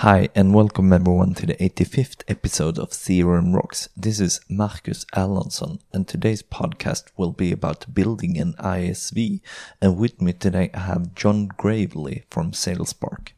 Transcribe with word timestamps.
Hi, 0.00 0.28
and 0.34 0.52
welcome 0.52 0.92
everyone 0.92 1.32
to 1.36 1.46
the 1.46 1.54
85th 1.54 2.22
episode 2.28 2.78
of 2.78 2.90
CRM 2.90 3.54
Rocks. 3.54 3.88
This 3.96 4.20
is 4.20 4.42
Marcus 4.46 5.06
Erlandsson, 5.14 5.78
and 5.90 6.06
today's 6.06 6.42
podcast 6.42 7.04
will 7.16 7.32
be 7.32 7.50
about 7.50 7.94
building 7.94 8.36
an 8.36 8.52
ISV. 8.58 9.40
And 9.80 9.96
with 9.96 10.20
me 10.20 10.34
today, 10.34 10.68
I 10.74 10.80
have 10.80 11.14
John 11.14 11.46
Gravely 11.46 12.24
from 12.28 12.50
SalesSpark. 12.52 13.28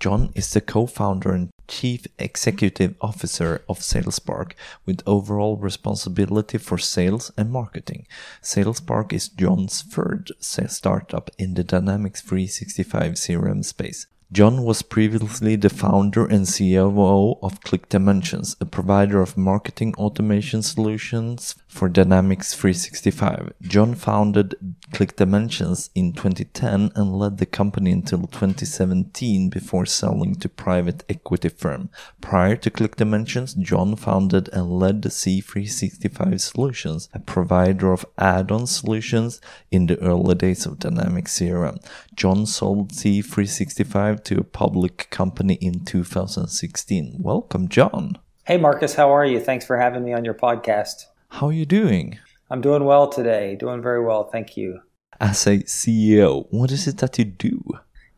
John 0.00 0.30
is 0.34 0.50
the 0.50 0.62
co-founder 0.62 1.30
and 1.30 1.50
chief 1.68 2.06
executive 2.18 2.94
officer 3.02 3.62
of 3.68 3.80
SalesSpark 3.80 4.52
with 4.86 5.02
overall 5.06 5.58
responsibility 5.58 6.56
for 6.56 6.78
sales 6.78 7.30
and 7.36 7.52
marketing. 7.52 8.06
SalesSpark 8.42 9.12
is 9.12 9.28
John's 9.28 9.82
third 9.82 10.30
startup 10.40 11.30
in 11.36 11.52
the 11.52 11.62
Dynamics 11.62 12.22
365 12.22 13.12
CRM 13.12 13.62
space. 13.62 14.06
John 14.32 14.62
was 14.62 14.80
previously 14.80 15.56
the 15.56 15.68
founder 15.68 16.24
and 16.24 16.46
COO 16.46 17.38
of 17.42 17.60
ClickDimensions, 17.60 18.56
a 18.62 18.64
provider 18.64 19.20
of 19.20 19.36
marketing 19.36 19.94
automation 19.96 20.62
solutions 20.62 21.54
for 21.72 21.88
Dynamics 21.88 22.52
365. 22.52 23.54
John 23.62 23.94
founded 23.94 24.54
ClickDimensions 24.92 25.88
in 25.94 26.12
2010 26.12 26.92
and 26.94 27.16
led 27.16 27.38
the 27.38 27.46
company 27.46 27.90
until 27.90 28.26
2017 28.26 29.48
before 29.48 29.86
selling 29.86 30.34
to 30.34 30.50
private 30.50 31.02
equity 31.08 31.48
firm. 31.48 31.88
Prior 32.20 32.56
to 32.56 32.70
ClickDimensions, 32.70 33.58
John 33.58 33.96
founded 33.96 34.50
and 34.52 34.78
led 34.78 35.00
the 35.00 35.08
C360 35.08 36.38
Solutions, 36.38 37.08
a 37.14 37.18
provider 37.18 37.90
of 37.90 38.04
add-on 38.18 38.66
solutions 38.66 39.40
in 39.70 39.86
the 39.86 39.98
early 40.00 40.34
days 40.34 40.66
of 40.66 40.78
Dynamics 40.78 41.38
CRM. 41.38 41.82
John 42.14 42.44
sold 42.44 42.92
C365 42.92 44.22
to 44.24 44.40
a 44.40 44.44
public 44.44 45.08
company 45.08 45.54
in 45.54 45.86
2016. 45.86 47.16
Welcome, 47.18 47.68
John. 47.68 48.18
Hey, 48.44 48.58
Marcus, 48.58 48.96
how 48.96 49.10
are 49.10 49.24
you? 49.24 49.40
Thanks 49.40 49.64
for 49.64 49.78
having 49.78 50.04
me 50.04 50.12
on 50.12 50.24
your 50.24 50.34
podcast. 50.34 51.06
How 51.32 51.48
are 51.48 51.52
you 51.52 51.66
doing? 51.66 52.18
I'm 52.50 52.60
doing 52.60 52.84
well 52.84 53.08
today. 53.08 53.56
Doing 53.56 53.82
very 53.82 54.04
well. 54.04 54.30
Thank 54.30 54.56
you. 54.56 54.80
As 55.20 55.46
a 55.46 55.58
CEO, 55.58 56.46
what 56.50 56.70
is 56.70 56.86
it 56.86 56.98
that 56.98 57.18
you 57.18 57.24
do? 57.24 57.62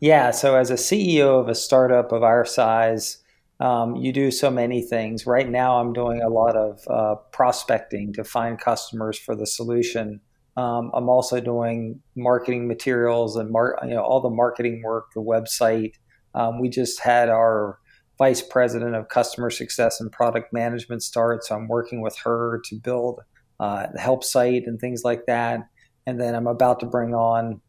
Yeah, 0.00 0.30
so 0.30 0.56
as 0.56 0.70
a 0.70 0.74
CEO 0.74 1.40
of 1.40 1.48
a 1.48 1.54
startup 1.54 2.12
of 2.12 2.22
our 2.22 2.44
size, 2.44 3.18
um, 3.60 3.96
you 3.96 4.12
do 4.12 4.30
so 4.30 4.50
many 4.50 4.82
things. 4.82 5.26
Right 5.26 5.48
now, 5.48 5.80
I'm 5.80 5.92
doing 5.92 6.22
a 6.22 6.28
lot 6.28 6.56
of 6.56 6.80
uh, 6.88 7.14
prospecting 7.32 8.12
to 8.14 8.24
find 8.24 8.58
customers 8.58 9.18
for 9.18 9.34
the 9.34 9.46
solution 9.46 10.20
um, 10.56 10.90
I'm 10.94 11.08
also 11.08 11.40
doing 11.40 12.00
marketing 12.16 12.68
materials 12.68 13.36
and 13.36 13.50
mar- 13.50 13.78
you 13.82 13.90
know 13.90 14.02
all 14.02 14.20
the 14.20 14.30
marketing 14.30 14.82
work, 14.84 15.06
the 15.14 15.20
website. 15.20 15.94
Um, 16.34 16.60
we 16.60 16.68
just 16.68 17.00
had 17.00 17.28
our 17.28 17.78
vice 18.18 18.42
president 18.42 18.94
of 18.94 19.08
customer 19.08 19.50
success 19.50 20.00
and 20.00 20.10
product 20.12 20.52
management 20.52 21.02
start, 21.02 21.44
so 21.44 21.54
I'm 21.54 21.68
working 21.68 22.00
with 22.00 22.16
her 22.18 22.60
to 22.66 22.76
build 22.76 23.20
uh, 23.60 23.86
the 23.92 24.00
help 24.00 24.24
site 24.24 24.64
and 24.66 24.78
things 24.80 25.02
like 25.04 25.26
that. 25.26 25.60
And 26.06 26.20
then 26.20 26.34
I'm 26.34 26.46
about 26.46 26.80
to 26.80 26.86
bring 26.86 27.14
on 27.14 27.60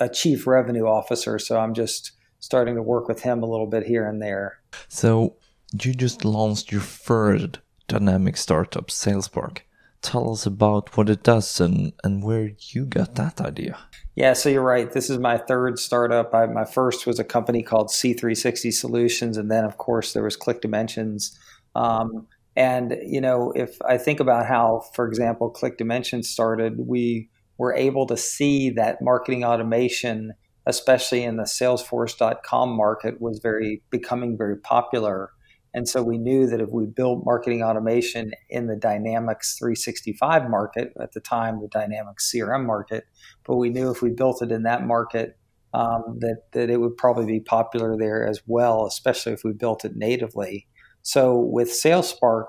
a 0.00 0.08
chief 0.08 0.46
revenue 0.46 0.86
officer, 0.86 1.38
so 1.38 1.58
I'm 1.58 1.74
just 1.74 2.12
starting 2.40 2.76
to 2.76 2.82
work 2.82 3.08
with 3.08 3.22
him 3.22 3.42
a 3.42 3.46
little 3.46 3.66
bit 3.66 3.84
here 3.84 4.08
and 4.08 4.22
there. 4.22 4.58
So 4.88 5.36
you 5.72 5.94
just 5.94 6.24
launched 6.24 6.70
your 6.70 6.80
third 6.80 7.60
dynamic 7.88 8.36
startup, 8.36 8.88
SalesSpark 8.88 9.60
tell 10.02 10.32
us 10.32 10.46
about 10.46 10.96
what 10.96 11.08
it 11.08 11.22
does 11.22 11.60
and, 11.60 11.92
and 12.04 12.22
where 12.22 12.52
you 12.70 12.86
got 12.86 13.14
that 13.16 13.40
idea. 13.40 13.78
Yeah, 14.14 14.32
so 14.32 14.48
you're 14.48 14.62
right. 14.62 14.90
This 14.90 15.10
is 15.10 15.18
my 15.18 15.38
third 15.38 15.78
startup. 15.78 16.34
I, 16.34 16.46
my 16.46 16.64
first 16.64 17.06
was 17.06 17.18
a 17.18 17.24
company 17.24 17.62
called 17.62 17.88
C360 17.88 18.72
Solutions, 18.72 19.36
and 19.36 19.50
then, 19.50 19.64
of 19.64 19.78
course, 19.78 20.12
there 20.12 20.24
was 20.24 20.36
ClickDimensions. 20.36 21.36
Um, 21.74 22.26
and 22.56 22.96
you 23.06 23.20
know, 23.20 23.52
if 23.54 23.80
I 23.82 23.98
think 23.98 24.18
about 24.18 24.46
how, 24.46 24.84
for 24.94 25.06
example, 25.06 25.52
ClickDimensions 25.52 26.24
started, 26.24 26.88
we 26.88 27.28
were 27.56 27.74
able 27.74 28.06
to 28.06 28.16
see 28.16 28.70
that 28.70 29.00
marketing 29.00 29.44
automation, 29.44 30.32
especially 30.66 31.22
in 31.22 31.36
the 31.36 31.44
Salesforce.com 31.44 32.70
market, 32.70 33.20
was 33.20 33.38
very 33.40 33.82
becoming 33.90 34.36
very 34.36 34.56
popular. 34.56 35.30
And 35.78 35.88
so 35.88 36.02
we 36.02 36.18
knew 36.18 36.48
that 36.48 36.60
if 36.60 36.70
we 36.70 36.86
built 36.86 37.24
marketing 37.24 37.62
automation 37.62 38.32
in 38.50 38.66
the 38.66 38.74
Dynamics 38.74 39.56
365 39.60 40.50
market, 40.50 40.92
at 41.00 41.12
the 41.12 41.20
time 41.20 41.60
the 41.60 41.68
Dynamics 41.68 42.32
CRM 42.34 42.66
market, 42.66 43.04
but 43.46 43.58
we 43.58 43.70
knew 43.70 43.88
if 43.88 44.02
we 44.02 44.10
built 44.10 44.42
it 44.42 44.50
in 44.50 44.64
that 44.64 44.84
market, 44.84 45.38
um, 45.72 46.18
that, 46.18 46.50
that 46.50 46.68
it 46.68 46.80
would 46.80 46.96
probably 46.96 47.26
be 47.26 47.38
popular 47.38 47.96
there 47.96 48.26
as 48.26 48.40
well, 48.48 48.86
especially 48.86 49.32
if 49.32 49.44
we 49.44 49.52
built 49.52 49.84
it 49.84 49.94
natively. 49.94 50.66
So 51.02 51.38
with 51.38 51.68
SalesSpark, 51.68 52.46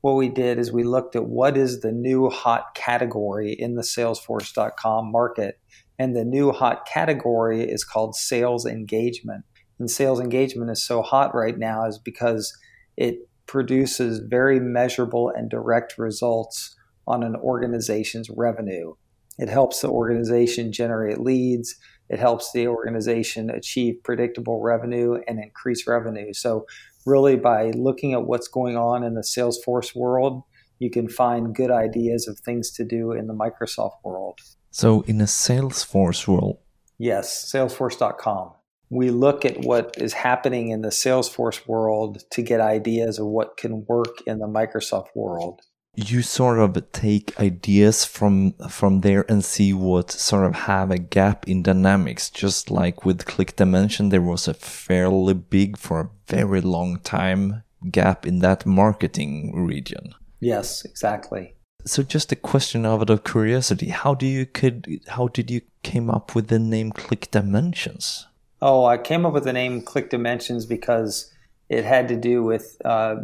what 0.00 0.16
we 0.16 0.28
did 0.28 0.58
is 0.58 0.72
we 0.72 0.82
looked 0.82 1.14
at 1.14 1.26
what 1.26 1.56
is 1.56 1.82
the 1.82 1.92
new 1.92 2.30
hot 2.30 2.74
category 2.74 3.52
in 3.52 3.76
the 3.76 3.82
Salesforce.com 3.82 5.12
market. 5.12 5.60
And 6.00 6.16
the 6.16 6.24
new 6.24 6.50
hot 6.50 6.84
category 6.84 7.62
is 7.62 7.84
called 7.84 8.16
sales 8.16 8.66
engagement. 8.66 9.44
And 9.78 9.88
sales 9.88 10.18
engagement 10.18 10.72
is 10.72 10.84
so 10.84 11.00
hot 11.00 11.32
right 11.32 11.56
now 11.56 11.86
is 11.86 12.00
because 12.00 12.52
it 12.96 13.28
produces 13.46 14.20
very 14.20 14.60
measurable 14.60 15.30
and 15.34 15.50
direct 15.50 15.98
results 15.98 16.74
on 17.06 17.22
an 17.22 17.36
organization's 17.36 18.30
revenue. 18.30 18.94
It 19.38 19.48
helps 19.48 19.80
the 19.80 19.88
organization 19.88 20.72
generate 20.72 21.20
leads. 21.20 21.76
It 22.08 22.18
helps 22.18 22.52
the 22.52 22.68
organization 22.68 23.50
achieve 23.50 23.96
predictable 24.04 24.60
revenue 24.60 25.18
and 25.26 25.42
increase 25.42 25.86
revenue. 25.86 26.32
So, 26.32 26.66
really, 27.06 27.36
by 27.36 27.70
looking 27.70 28.12
at 28.12 28.24
what's 28.24 28.48
going 28.48 28.76
on 28.76 29.02
in 29.02 29.14
the 29.14 29.22
Salesforce 29.22 29.96
world, 29.96 30.42
you 30.78 30.90
can 30.90 31.08
find 31.08 31.54
good 31.54 31.70
ideas 31.70 32.28
of 32.28 32.38
things 32.40 32.70
to 32.72 32.84
do 32.84 33.12
in 33.12 33.26
the 33.26 33.34
Microsoft 33.34 33.96
world. 34.04 34.38
So, 34.70 35.02
in 35.02 35.20
a 35.20 35.24
Salesforce 35.24 36.28
world? 36.28 36.58
Yes, 36.98 37.50
salesforce.com 37.52 38.52
we 38.92 39.10
look 39.10 39.46
at 39.46 39.60
what 39.60 39.94
is 39.96 40.12
happening 40.12 40.68
in 40.68 40.82
the 40.82 40.90
Salesforce 40.90 41.66
world 41.66 42.24
to 42.30 42.42
get 42.42 42.60
ideas 42.60 43.18
of 43.18 43.26
what 43.26 43.56
can 43.56 43.86
work 43.86 44.20
in 44.26 44.38
the 44.38 44.46
Microsoft 44.46 45.06
world. 45.14 45.62
You 45.96 46.20
sort 46.20 46.58
of 46.58 46.92
take 46.92 47.38
ideas 47.40 48.04
from 48.04 48.52
from 48.68 49.00
there 49.00 49.24
and 49.30 49.42
see 49.42 49.72
what 49.72 50.10
sort 50.10 50.44
of 50.44 50.54
have 50.54 50.90
a 50.90 50.98
gap 50.98 51.48
in 51.48 51.62
dynamics. 51.62 52.28
Just 52.28 52.70
like 52.70 53.06
with 53.06 53.24
ClickDimension, 53.24 54.10
there 54.10 54.22
was 54.22 54.46
a 54.46 54.54
fairly 54.54 55.34
big 55.34 55.78
for 55.78 56.00
a 56.00 56.10
very 56.28 56.60
long 56.60 56.98
time 57.00 57.62
gap 57.90 58.26
in 58.26 58.40
that 58.40 58.66
marketing 58.66 59.54
region. 59.54 60.14
Yes, 60.40 60.84
exactly. 60.84 61.56
So 61.86 62.02
just 62.02 62.30
a 62.32 62.36
question 62.36 62.84
out 62.86 63.10
of 63.10 63.24
curiosity, 63.24 63.88
how 63.88 64.14
do 64.14 64.26
you 64.26 64.44
could 64.44 65.00
how 65.08 65.28
did 65.28 65.50
you 65.50 65.62
came 65.82 66.10
up 66.10 66.34
with 66.34 66.48
the 66.48 66.58
name 66.58 66.92
ClickDimensions? 66.92 68.26
Oh, 68.64 68.84
I 68.84 68.96
came 68.96 69.26
up 69.26 69.32
with 69.32 69.42
the 69.42 69.52
name 69.52 69.82
Click 69.82 70.08
Dimensions 70.08 70.66
because 70.66 71.32
it 71.68 71.84
had 71.84 72.06
to 72.08 72.16
do 72.16 72.44
with 72.44 72.76
uh, 72.84 73.16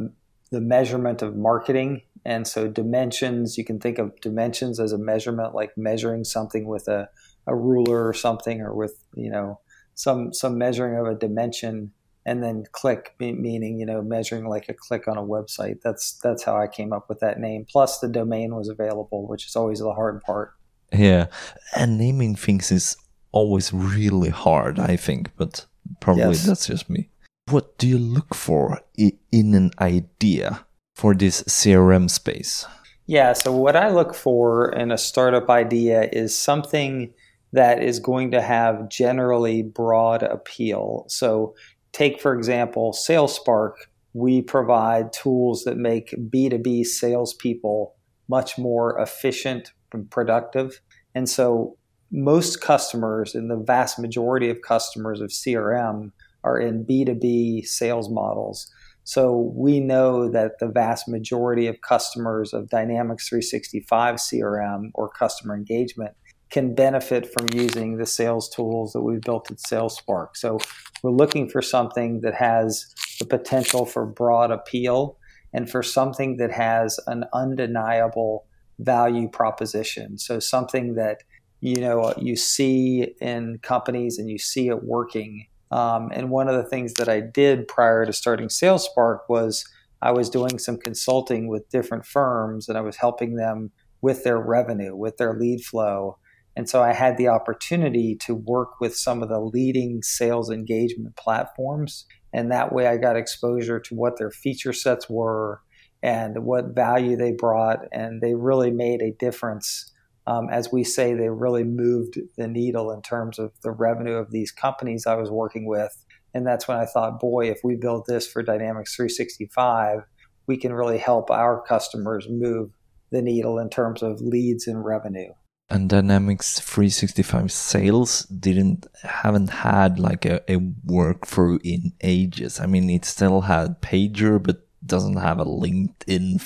the 0.50 0.60
measurement 0.60 1.22
of 1.22 1.37
marketing. 1.37 2.03
And 2.25 2.47
so, 2.47 2.66
dimensions, 2.66 3.56
you 3.56 3.65
can 3.65 3.78
think 3.78 3.99
of 3.99 4.21
dimensions 4.21 4.81
as 4.81 4.93
a 4.93 4.99
measurement, 4.99 5.54
like 5.54 5.78
measuring 5.78 6.25
something 6.25 6.66
with 6.66 6.88
a, 6.88 7.09
a 7.47 7.54
ruler 7.54 8.06
or 8.06 8.12
something, 8.12 8.60
or 8.60 8.75
with, 8.75 9.04
you 9.15 9.31
know, 9.31 9.60
some, 9.94 10.34
some 10.34 10.59
measuring 10.59 10.99
of 10.99 11.06
a 11.06 11.15
dimension. 11.15 11.93
And 12.26 12.43
then 12.43 12.65
click, 12.72 13.15
meaning, 13.20 13.78
you 13.78 13.87
know, 13.87 14.03
measuring 14.03 14.44
like 14.47 14.69
a 14.69 14.75
click 14.75 15.06
on 15.06 15.16
a 15.16 15.22
website. 15.22 15.81
That's, 15.82 16.19
that's 16.22 16.43
how 16.43 16.56
I 16.56 16.66
came 16.66 16.93
up 16.93 17.09
with 17.09 17.20
that 17.20 17.38
name. 17.38 17.65
Plus, 17.70 18.00
the 18.00 18.09
domain 18.09 18.55
was 18.56 18.69
available, 18.69 19.26
which 19.26 19.47
is 19.47 19.55
always 19.55 19.78
the 19.78 19.94
hard 19.94 20.20
part. 20.22 20.53
Yeah. 20.93 21.28
And 21.76 21.97
naming 21.97 22.34
things 22.34 22.70
is 22.70 22.97
always 23.33 23.72
really 23.72 24.31
hard, 24.31 24.78
I 24.78 24.97
think, 24.97 25.31
but 25.37 25.66
probably 26.00 26.22
yes. 26.22 26.47
that's 26.47 26.66
just 26.66 26.91
me. 26.91 27.11
What 27.50 27.78
do 27.78 27.89
you 27.89 27.99
look 27.99 28.34
for 28.34 28.82
in 28.97 29.55
an 29.55 29.70
idea 29.81 30.67
for 30.94 31.14
this 31.14 31.43
CRM 31.44 32.11
space? 32.11 32.67
Yeah, 33.06 33.32
so 33.32 33.52
what 33.52 33.75
I 33.75 33.88
look 33.88 34.14
for 34.14 34.70
in 34.73 34.93
a 34.93 34.99
startup 34.99 35.49
idea 35.49 36.11
is 36.12 36.37
something 36.37 37.14
that 37.52 37.82
is 37.82 37.99
going 37.99 38.31
to 38.32 38.43
have 38.43 38.91
generally 38.91 39.62
broad 39.62 40.23
appeal. 40.23 41.06
So, 41.08 41.55
take 41.93 42.20
for 42.20 42.35
example, 42.35 42.93
SalesSpark. 42.93 43.73
We 44.12 44.43
provide 44.43 45.12
tools 45.12 45.64
that 45.64 45.76
make 45.76 46.11
B2B 46.11 46.85
salespeople 46.85 47.94
much 48.29 48.58
more 48.58 49.00
efficient 49.00 49.73
and 49.93 50.11
productive. 50.11 50.81
And 51.14 51.29
so, 51.29 51.79
most 52.10 52.60
customers 52.60 53.34
and 53.34 53.50
the 53.50 53.56
vast 53.56 53.99
majority 53.99 54.50
of 54.50 54.62
customers 54.62 55.20
of 55.20 55.31
CRM 55.31 56.12
are 56.44 56.58
in 56.58 56.84
B2B 56.84 57.66
sales 57.66 58.08
models. 58.08 58.70
So 59.05 59.52
we 59.55 59.81
know 59.81 60.28
that 60.31 60.58
the 60.58 60.69
vast 60.69 61.08
majority 61.08 61.66
of 61.66 61.81
customers 61.81 62.52
of 62.52 62.69
Dynamics 62.69 63.28
365 63.28 64.16
CRM 64.16 64.90
or 64.94 65.08
customer 65.08 65.55
engagement 65.55 66.14
can 66.50 66.75
benefit 66.75 67.26
from 67.32 67.46
using 67.52 67.96
the 67.96 68.06
sales 68.06 68.49
tools 68.49 68.93
that 68.93 69.02
we 69.02 69.16
built 69.16 69.50
at 69.50 69.58
SalesSpark. 69.58 70.28
So 70.34 70.58
we're 71.02 71.11
looking 71.11 71.49
for 71.49 71.62
something 71.62 72.20
that 72.20 72.34
has 72.34 72.94
the 73.19 73.26
potential 73.26 73.84
for 73.84 74.06
broad 74.06 74.50
appeal 74.50 75.19
and 75.52 75.69
for 75.69 75.82
something 75.82 76.37
that 76.37 76.52
has 76.52 76.99
an 77.06 77.25
undeniable 77.32 78.46
value 78.78 79.28
proposition. 79.28 80.19
So 80.19 80.38
something 80.38 80.94
that 80.94 81.22
you 81.60 81.81
know 81.81 82.14
you 82.19 82.37
see 82.37 83.14
in 83.20 83.58
companies 83.62 84.19
and 84.19 84.31
you 84.31 84.38
see 84.38 84.69
it 84.69 84.84
working. 84.84 85.46
Um, 85.70 86.10
and 86.14 86.31
one 86.31 86.49
of 86.49 86.56
the 86.56 86.69
things 86.69 86.94
that 86.94 87.08
I 87.08 87.20
did 87.20 87.69
prior 87.69 88.06
to 88.06 88.12
starting 88.12 88.49
SalesSpark 88.49 89.19
was 89.28 89.69
I 90.00 90.12
was 90.12 90.31
doing 90.31 90.58
some 90.58 90.78
consulting 90.78 91.49
with 91.49 91.69
different 91.69 92.06
firms 92.06 92.69
and 92.69 92.78
I 92.78 92.81
was 92.81 92.96
helping 92.96 93.34
them 93.34 93.72
with 94.00 94.25
their 94.25 94.38
revenue, 94.38 94.94
with 94.94 95.16
their 95.16 95.34
lead 95.34 95.64
flow. 95.64 96.19
And 96.56 96.69
so 96.69 96.82
I 96.82 96.93
had 96.93 97.16
the 97.16 97.28
opportunity 97.28 98.16
to 98.22 98.34
work 98.34 98.81
with 98.81 98.96
some 98.96 99.22
of 99.22 99.28
the 99.28 99.40
leading 99.40 100.02
sales 100.02 100.50
engagement 100.50 101.16
platforms. 101.16 102.06
And 102.32 102.50
that 102.50 102.72
way 102.72 102.87
I 102.87 102.96
got 102.96 103.16
exposure 103.16 103.81
to 103.81 103.94
what 103.94 104.19
their 104.19 104.31
feature 104.31 104.72
sets 104.72 105.08
were 105.08 105.61
and 106.02 106.44
what 106.44 106.75
value 106.75 107.16
they 107.16 107.32
brought. 107.32 107.81
And 107.93 108.20
they 108.20 108.34
really 108.34 108.70
made 108.70 109.02
a 109.02 109.12
difference. 109.12 109.93
Um, 110.28 110.50
as 110.50 110.70
we 110.70 110.84
say, 110.84 111.14
they 111.14 111.30
really 111.30 111.64
moved 111.64 112.19
the 112.36 112.46
needle 112.46 112.90
in 112.90 113.00
terms 113.00 113.38
of 113.38 113.50
the 113.62 113.70
revenue 113.70 114.16
of 114.16 114.30
these 114.30 114.52
companies 114.52 115.06
I 115.06 115.14
was 115.14 115.30
working 115.30 115.66
with. 115.66 116.04
And 116.34 116.46
that's 116.46 116.69
when 116.69 116.76
I 116.76 116.84
thought, 116.84 117.19
boy, 117.19 117.48
if 117.48 117.60
we 117.64 117.76
build 117.76 118.04
this 118.06 118.26
for 118.26 118.42
Dynamics 118.42 118.94
365, 118.94 120.02
we 120.46 120.58
can 120.58 120.75
really 120.75 120.98
help 120.98 121.30
our 121.30 121.62
customers 121.62 122.26
move 122.28 122.72
the 123.10 123.22
needle 123.22 123.58
in 123.58 123.70
terms 123.70 124.02
of 124.02 124.20
leads 124.20 124.66
and 124.66 124.84
revenue. 124.84 125.32
And 125.70 125.88
Dynamics 125.88 126.60
365 126.60 127.50
sales 127.50 128.25
didn't 128.25 128.86
haven't 129.02 129.48
had 129.48 129.98
like 129.98 130.26
a, 130.26 130.42
a 130.52 130.58
workflow 130.58 131.58
in 131.64 131.92
ages. 132.02 132.60
I 132.60 132.66
mean, 132.66 132.90
it 132.90 133.06
still 133.06 133.42
had 133.42 133.80
Pager, 133.80 134.42
but 134.42 134.68
doesn't 134.88 135.17
have 135.17 135.38
a 135.38 135.44
LinkedIn 135.44 136.40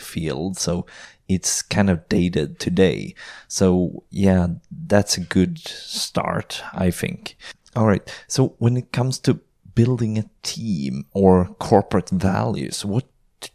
field, 0.00 0.58
so 0.58 0.86
it's 1.28 1.62
kind 1.62 1.90
of 1.90 2.08
dated 2.08 2.58
today. 2.58 3.14
So 3.48 4.04
yeah, 4.10 4.46
that's 4.70 5.16
a 5.16 5.20
good 5.20 5.58
start, 5.58 6.62
I 6.72 6.90
think. 6.90 7.36
All 7.74 7.86
right. 7.86 8.08
So 8.28 8.54
when 8.58 8.76
it 8.76 8.92
comes 8.92 9.18
to 9.20 9.40
building 9.74 10.18
a 10.18 10.30
team 10.42 11.06
or 11.12 11.46
corporate 11.58 12.10
values, 12.10 12.84
what 12.84 13.04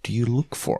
do 0.03 0.13
you 0.13 0.25
look 0.25 0.55
for? 0.55 0.79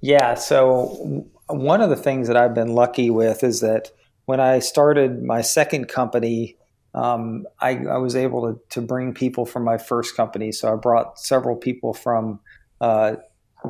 Yeah. 0.00 0.34
So 0.34 1.26
one 1.48 1.80
of 1.80 1.90
the 1.90 1.96
things 1.96 2.28
that 2.28 2.36
I've 2.36 2.54
been 2.54 2.74
lucky 2.74 3.10
with 3.10 3.44
is 3.44 3.60
that 3.60 3.90
when 4.26 4.40
I 4.40 4.58
started 4.58 5.22
my 5.22 5.40
second 5.40 5.88
company, 5.88 6.56
um, 6.94 7.46
I, 7.60 7.78
I, 7.86 7.96
was 7.96 8.14
able 8.14 8.52
to, 8.52 8.60
to 8.70 8.82
bring 8.82 9.14
people 9.14 9.46
from 9.46 9.64
my 9.64 9.78
first 9.78 10.14
company. 10.14 10.52
So 10.52 10.72
I 10.72 10.76
brought 10.76 11.18
several 11.18 11.56
people 11.56 11.94
from 11.94 12.38
uh, 12.82 13.16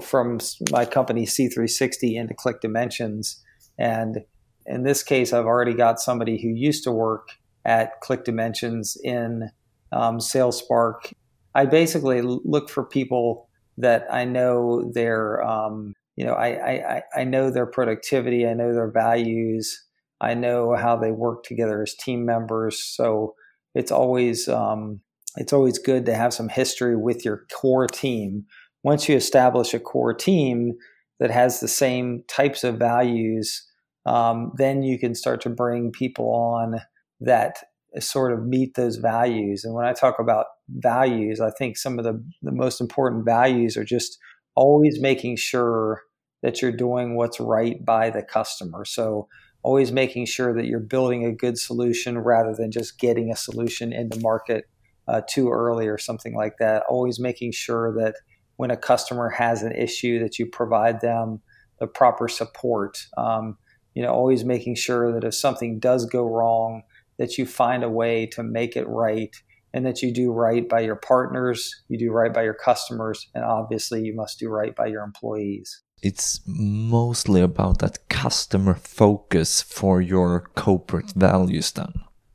from 0.01 0.41
my 0.73 0.85
company 0.85 1.27
C360 1.27 2.15
into 2.15 2.35
Click 2.35 2.61
Dimensions, 2.61 3.41
and 3.79 4.25
in 4.67 4.83
this 4.83 5.03
case, 5.03 5.33
I've 5.33 5.47
already 5.47 5.75
got 5.75 6.01
somebody 6.01 6.41
who 6.41 6.49
used 6.49 6.85
to 6.85 6.93
work 6.93 7.29
at 7.65 8.01
Click 8.01 8.25
Dimensions 8.25 8.97
in 9.03 9.51
um, 9.93 10.19
SalesSpark. 10.19 11.13
I 11.55 11.67
basically 11.67 12.23
look 12.23 12.71
for 12.71 12.85
people 12.85 13.49
that 13.79 14.07
I 14.11 14.25
know 14.25 14.91
their, 14.95 15.43
um, 15.43 15.95
you 16.17 16.25
know, 16.25 16.35
I, 16.35 16.47
I, 16.47 17.03
I 17.15 17.25
know 17.25 17.51
their 17.51 17.67
productivity, 17.67 18.47
I 18.47 18.55
know 18.55 18.73
their 18.73 18.91
values, 18.91 19.85
I 20.21 20.35
know 20.35 20.75
how 20.75 20.97
they 20.97 21.11
work 21.11 21.45
together 21.45 21.83
as 21.83 21.95
team 21.95 22.25
members. 22.25 22.83
So 22.83 23.35
it's 23.75 23.91
always 23.91 24.49
um, 24.49 25.01
it's 25.37 25.53
always 25.53 25.79
good 25.79 26.07
to 26.07 26.15
have 26.15 26.35
some 26.35 26.49
history 26.49 26.97
with 26.97 27.25
your 27.25 27.47
core 27.53 27.87
team. 27.87 28.45
Once 28.83 29.09
you 29.09 29.17
establish 29.17 29.75
a 29.75 29.81
core 29.81 30.15
team 30.15 30.73
that 31.21 31.31
has 31.31 31.61
the 31.61 31.69
same 31.69 32.25
types 32.29 32.65
of 32.65 32.79
values, 32.79 33.67
um, 34.07 34.53
then 34.57 34.83
you 34.83 34.99
can 34.99 35.15
start 35.15 35.41
to 35.41 35.49
bring 35.49 35.93
people 35.93 36.33
on 36.33 36.81
that 37.21 37.59
sort 38.01 38.33
of 38.33 38.45
meet 38.45 38.75
those 38.75 38.97
values. 38.97 39.65
And 39.65 39.75
when 39.75 39.85
I 39.85 39.93
talk 39.93 40.19
about 40.19 40.47
values, 40.69 41.41
I 41.41 41.51
think 41.51 41.77
some 41.77 41.99
of 41.99 42.05
the, 42.05 42.23
the 42.43 42.53
most 42.53 42.81
important 42.81 43.25
values 43.25 43.77
are 43.77 43.85
just 43.85 44.19
always 44.55 45.01
making 45.01 45.37
sure 45.37 46.03
that 46.43 46.61
you're 46.61 46.73
doing 46.73 47.17
what's 47.17 47.39
right 47.39 47.85
by 47.85 48.11
the 48.11 48.23
customer. 48.23 48.85
So, 48.85 49.29
always 49.65 49.93
making 49.93 50.27
sure 50.27 50.53
that 50.53 50.67
you're 50.67 50.81
building 50.81 51.25
a 51.25 51.31
good 51.31 51.57
solution 51.57 52.19
rather 52.19 52.53
than 52.53 52.73
just 52.73 52.99
getting 52.99 53.31
a 53.31 53.37
solution 53.37 53.93
into 53.93 54.19
market 54.19 54.65
uh, 55.07 55.21
too 55.29 55.51
early 55.51 55.87
or 55.87 55.99
something 55.99 56.35
like 56.35 56.55
that. 56.59 56.83
Always 56.89 57.21
making 57.21 57.53
sure 57.53 57.95
that 57.95 58.17
when 58.57 58.71
a 58.71 58.77
customer 58.77 59.29
has 59.31 59.63
an 59.63 59.73
issue, 59.73 60.19
that 60.21 60.39
you 60.39 60.47
provide 60.47 61.01
them 61.01 61.41
the 61.81 61.87
proper 61.87 62.29
support. 62.29 62.99
Um, 63.17 63.59
you 63.95 64.03
know, 64.03 64.11
always 64.11 64.45
making 64.45 64.77
sure 64.77 65.13
that 65.13 65.25
if 65.27 65.35
something 65.35 65.79
does 65.79 66.07
go 66.07 66.25
wrong, 66.25 66.83
that 67.19 67.39
you 67.39 67.47
find 67.47 67.85
a 67.85 67.91
way 67.91 68.27
to 68.27 68.43
make 68.43 68.77
it 68.77 68.89
right 68.89 69.35
and 69.75 69.87
that 69.87 70.03
you 70.03 70.13
do 70.13 70.33
right 70.33 70.69
by 70.69 70.81
your 70.81 70.97
partners, 70.97 71.83
you 71.89 71.99
do 71.99 72.11
right 72.11 72.33
by 72.33 72.43
your 72.43 72.55
customers, 72.55 73.29
and 73.35 73.45
obviously 73.45 74.03
you 74.03 74.15
must 74.15 74.39
do 74.39 74.49
right 74.49 74.75
by 74.77 74.87
your 74.87 75.03
employees. 75.03 75.83
It's 76.03 76.41
mostly 76.47 77.41
about 77.41 77.79
that 77.79 78.09
customer 78.09 78.75
focus 78.75 79.63
for 79.63 80.01
your 80.01 80.41
corporate 80.57 81.13
values, 81.13 81.73
then. 81.73 81.93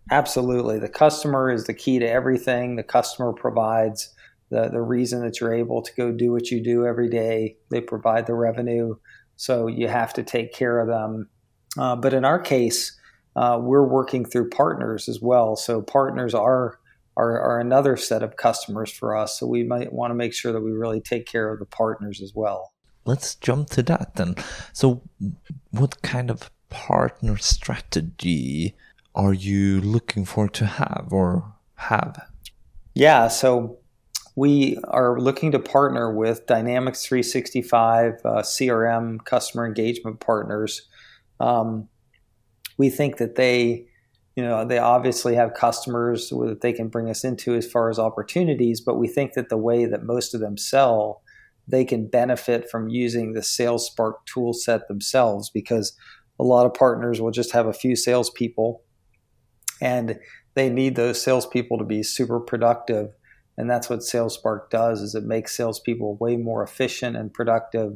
Absolutely. 0.10 0.80
The 0.80 0.90
customer 0.90 1.52
is 1.52 1.66
the 1.66 1.74
key 1.74 2.00
to 2.00 2.10
everything. 2.10 2.78
The 2.78 2.84
customer 2.84 3.34
provides 3.34 4.14
the, 4.50 4.70
the 4.70 4.82
reason 4.82 5.22
that 5.22 5.40
you're 5.40 5.54
able 5.54 5.82
to 5.82 5.92
go 5.96 6.12
do 6.12 6.32
what 6.32 6.52
you 6.52 6.64
do 6.64 6.86
every 6.86 7.10
day. 7.10 7.58
They 7.70 7.82
provide 7.82 8.28
the 8.28 8.34
revenue. 8.34 8.96
So 9.36 9.68
you 9.68 9.88
have 9.88 10.14
to 10.14 10.24
take 10.24 10.54
care 10.54 10.80
of 10.80 10.88
them. 10.88 11.30
Uh, 11.78 11.96
but 11.96 12.14
in 12.14 12.26
our 12.26 12.40
case, 12.40 12.98
uh, 13.36 13.60
we're 13.62 13.88
working 13.88 14.26
through 14.26 14.50
partners 14.50 15.08
as 15.08 15.22
well. 15.22 15.56
So 15.56 15.82
partners 15.82 16.34
are, 16.34 16.80
are, 17.16 17.40
are 17.40 17.60
another 17.60 17.98
set 17.98 18.24
of 18.24 18.38
customers 18.38 18.92
for 18.92 19.16
us. 19.16 19.40
So 19.40 19.46
we 19.46 19.64
might 19.64 19.94
want 19.94 20.12
to 20.12 20.16
make 20.16 20.34
sure 20.34 20.52
that 20.52 20.62
we 20.62 20.72
really 20.72 21.02
take 21.02 21.26
care 21.26 21.52
of 21.52 21.60
the 21.60 21.66
partners 21.66 22.22
as 22.22 22.34
well. 22.34 22.72
Let's 23.06 23.36
jump 23.36 23.70
to 23.70 23.84
that 23.84 24.16
then. 24.16 24.36
So, 24.74 25.02
what 25.72 26.02
kind 26.02 26.30
of 26.30 26.52
partner 26.70 27.38
strategy 27.38 28.76
are 29.16 29.34
you 29.34 29.80
looking 29.80 30.26
for 30.26 30.50
to 30.50 30.66
have 30.66 31.08
or 31.12 31.54
have? 31.76 32.20
Yeah, 32.94 33.30
so 33.30 33.80
we 34.38 34.78
are 34.84 35.20
looking 35.20 35.52
to 35.52 35.58
partner 35.58 36.14
with 36.14 36.46
Dynamics 36.46 37.04
365 37.04 38.14
uh, 38.24 38.30
CRM 38.44 39.26
customer 39.26 39.66
engagement 39.66 40.20
partners. 40.20 40.88
Um, 41.40 41.90
we 42.78 42.92
think 42.92 43.18
that 43.18 43.36
they 43.36 43.88
you 44.36 44.44
know 44.44 44.64
they 44.64 44.78
obviously 44.78 45.34
have 45.34 45.56
customers 45.56 46.30
that 46.30 46.62
they 46.62 46.72
can 46.72 46.88
bring 46.88 47.10
us 47.10 47.24
into 47.24 47.56
as 47.56 47.70
far 47.70 47.90
as 47.90 47.98
opportunities 47.98 48.80
but 48.80 49.00
we 49.00 49.08
think 49.08 49.34
that 49.34 49.50
the 49.50 49.58
way 49.58 49.86
that 49.86 50.04
most 50.04 50.36
of 50.36 50.42
them 50.42 50.58
sell 50.58 51.24
they 51.68 51.84
can 51.84 52.08
benefit 52.08 52.70
from 52.70 52.88
using 52.88 53.34
the 53.34 53.42
SalesSpark 53.42 54.14
tool 54.28 54.54
set 54.54 54.88
themselves 54.88 55.50
because 55.50 55.98
a 56.40 56.44
lot 56.44 56.68
of 56.68 56.76
partners 56.76 57.20
will 57.20 57.32
just 57.32 57.52
have 57.52 57.66
a 57.66 57.74
few 57.74 57.96
salespeople 57.96 58.84
and 59.82 60.20
they 60.54 60.70
need 60.70 60.96
those 60.96 61.20
salespeople 61.20 61.80
to 61.80 61.84
be 61.84 62.04
super 62.04 62.40
productive 62.40 63.10
and 63.58 63.70
that's 63.70 63.90
what 63.90 64.00
SalesSpark 64.00 64.70
does 64.70 65.02
is 65.02 65.16
it 65.16 65.24
makes 65.24 65.58
salespeople 65.58 66.18
way 66.18 66.38
more 66.38 66.64
efficient 66.64 67.18
and 67.18 67.34
productive 67.34 67.94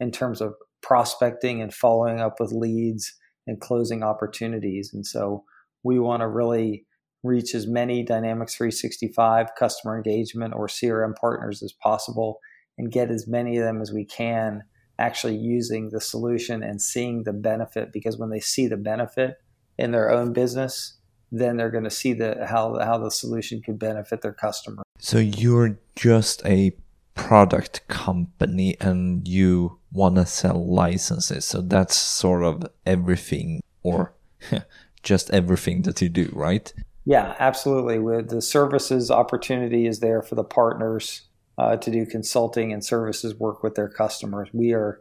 in 0.00 0.10
terms 0.10 0.40
of 0.40 0.54
prospecting 0.82 1.62
and 1.62 1.72
following 1.72 2.20
up 2.20 2.40
with 2.40 2.52
leads 2.52 3.14
and 3.46 3.60
closing 3.60 4.02
opportunities. 4.02 4.90
And 4.92 5.06
so 5.06 5.44
we 5.84 5.98
want 5.98 6.22
to 6.22 6.28
really 6.28 6.84
reach 7.22 7.54
as 7.54 7.66
many 7.66 8.02
Dynamics 8.02 8.56
365 8.56 9.48
customer 9.58 9.96
engagement 9.96 10.54
or 10.54 10.66
CRM 10.66 11.14
partners 11.14 11.62
as 11.62 11.72
possible 11.72 12.40
and 12.76 12.90
get 12.90 13.10
as 13.10 13.28
many 13.28 13.56
of 13.56 13.64
them 13.64 13.80
as 13.80 13.92
we 13.92 14.04
can 14.04 14.62
actually 14.98 15.36
using 15.36 15.90
the 15.90 16.00
solution 16.00 16.62
and 16.62 16.82
seeing 16.82 17.22
the 17.22 17.32
benefit 17.32 17.92
because 17.92 18.18
when 18.18 18.30
they 18.30 18.40
see 18.40 18.66
the 18.66 18.76
benefit 18.76 19.36
in 19.78 19.90
their 19.90 20.10
own 20.10 20.32
business 20.32 20.98
then 21.40 21.56
they're 21.56 21.70
going 21.70 21.84
to 21.84 21.90
see 21.90 22.12
the 22.12 22.46
how 22.48 22.78
how 22.78 22.98
the 22.98 23.10
solution 23.10 23.60
could 23.62 23.78
benefit 23.78 24.22
their 24.22 24.32
customer 24.32 24.82
so 24.98 25.18
you're 25.18 25.78
just 25.96 26.44
a 26.46 26.72
product 27.14 27.86
company 27.88 28.76
and 28.80 29.26
you 29.26 29.78
want 29.92 30.16
to 30.16 30.26
sell 30.26 30.66
licenses. 30.66 31.44
So 31.44 31.60
that's 31.60 31.94
sort 31.94 32.42
of 32.42 32.66
everything 32.84 33.60
or 33.82 34.14
just 35.02 35.30
everything 35.30 35.82
that 35.82 36.00
you 36.02 36.08
do, 36.08 36.30
right? 36.32 36.72
Yeah, 37.04 37.36
absolutely. 37.38 37.98
With 37.98 38.30
the 38.30 38.42
services 38.42 39.10
opportunity 39.10 39.86
is 39.86 40.00
there 40.00 40.22
for 40.22 40.34
the 40.34 40.44
partners 40.44 41.22
uh, 41.58 41.76
to 41.76 41.90
do 41.90 42.06
consulting 42.06 42.72
and 42.72 42.84
services 42.84 43.34
work 43.34 43.62
with 43.62 43.74
their 43.74 43.88
customers. 43.88 44.48
We 44.52 44.72
are 44.72 45.00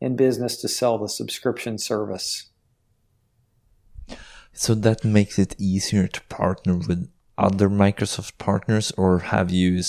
in 0.00 0.16
business 0.16 0.56
to 0.62 0.68
sell 0.68 0.98
the 0.98 1.08
subscription 1.08 1.78
service. 1.78 2.50
So 4.54 4.74
that 4.76 5.04
makes 5.04 5.38
it 5.38 5.56
easier 5.58 6.06
to 6.06 6.20
partner 6.22 6.76
with 6.76 7.10
other 7.36 7.68
Microsoft 7.68 8.38
partners, 8.38 8.92
or 8.96 9.18
have 9.18 9.50
you 9.50 9.82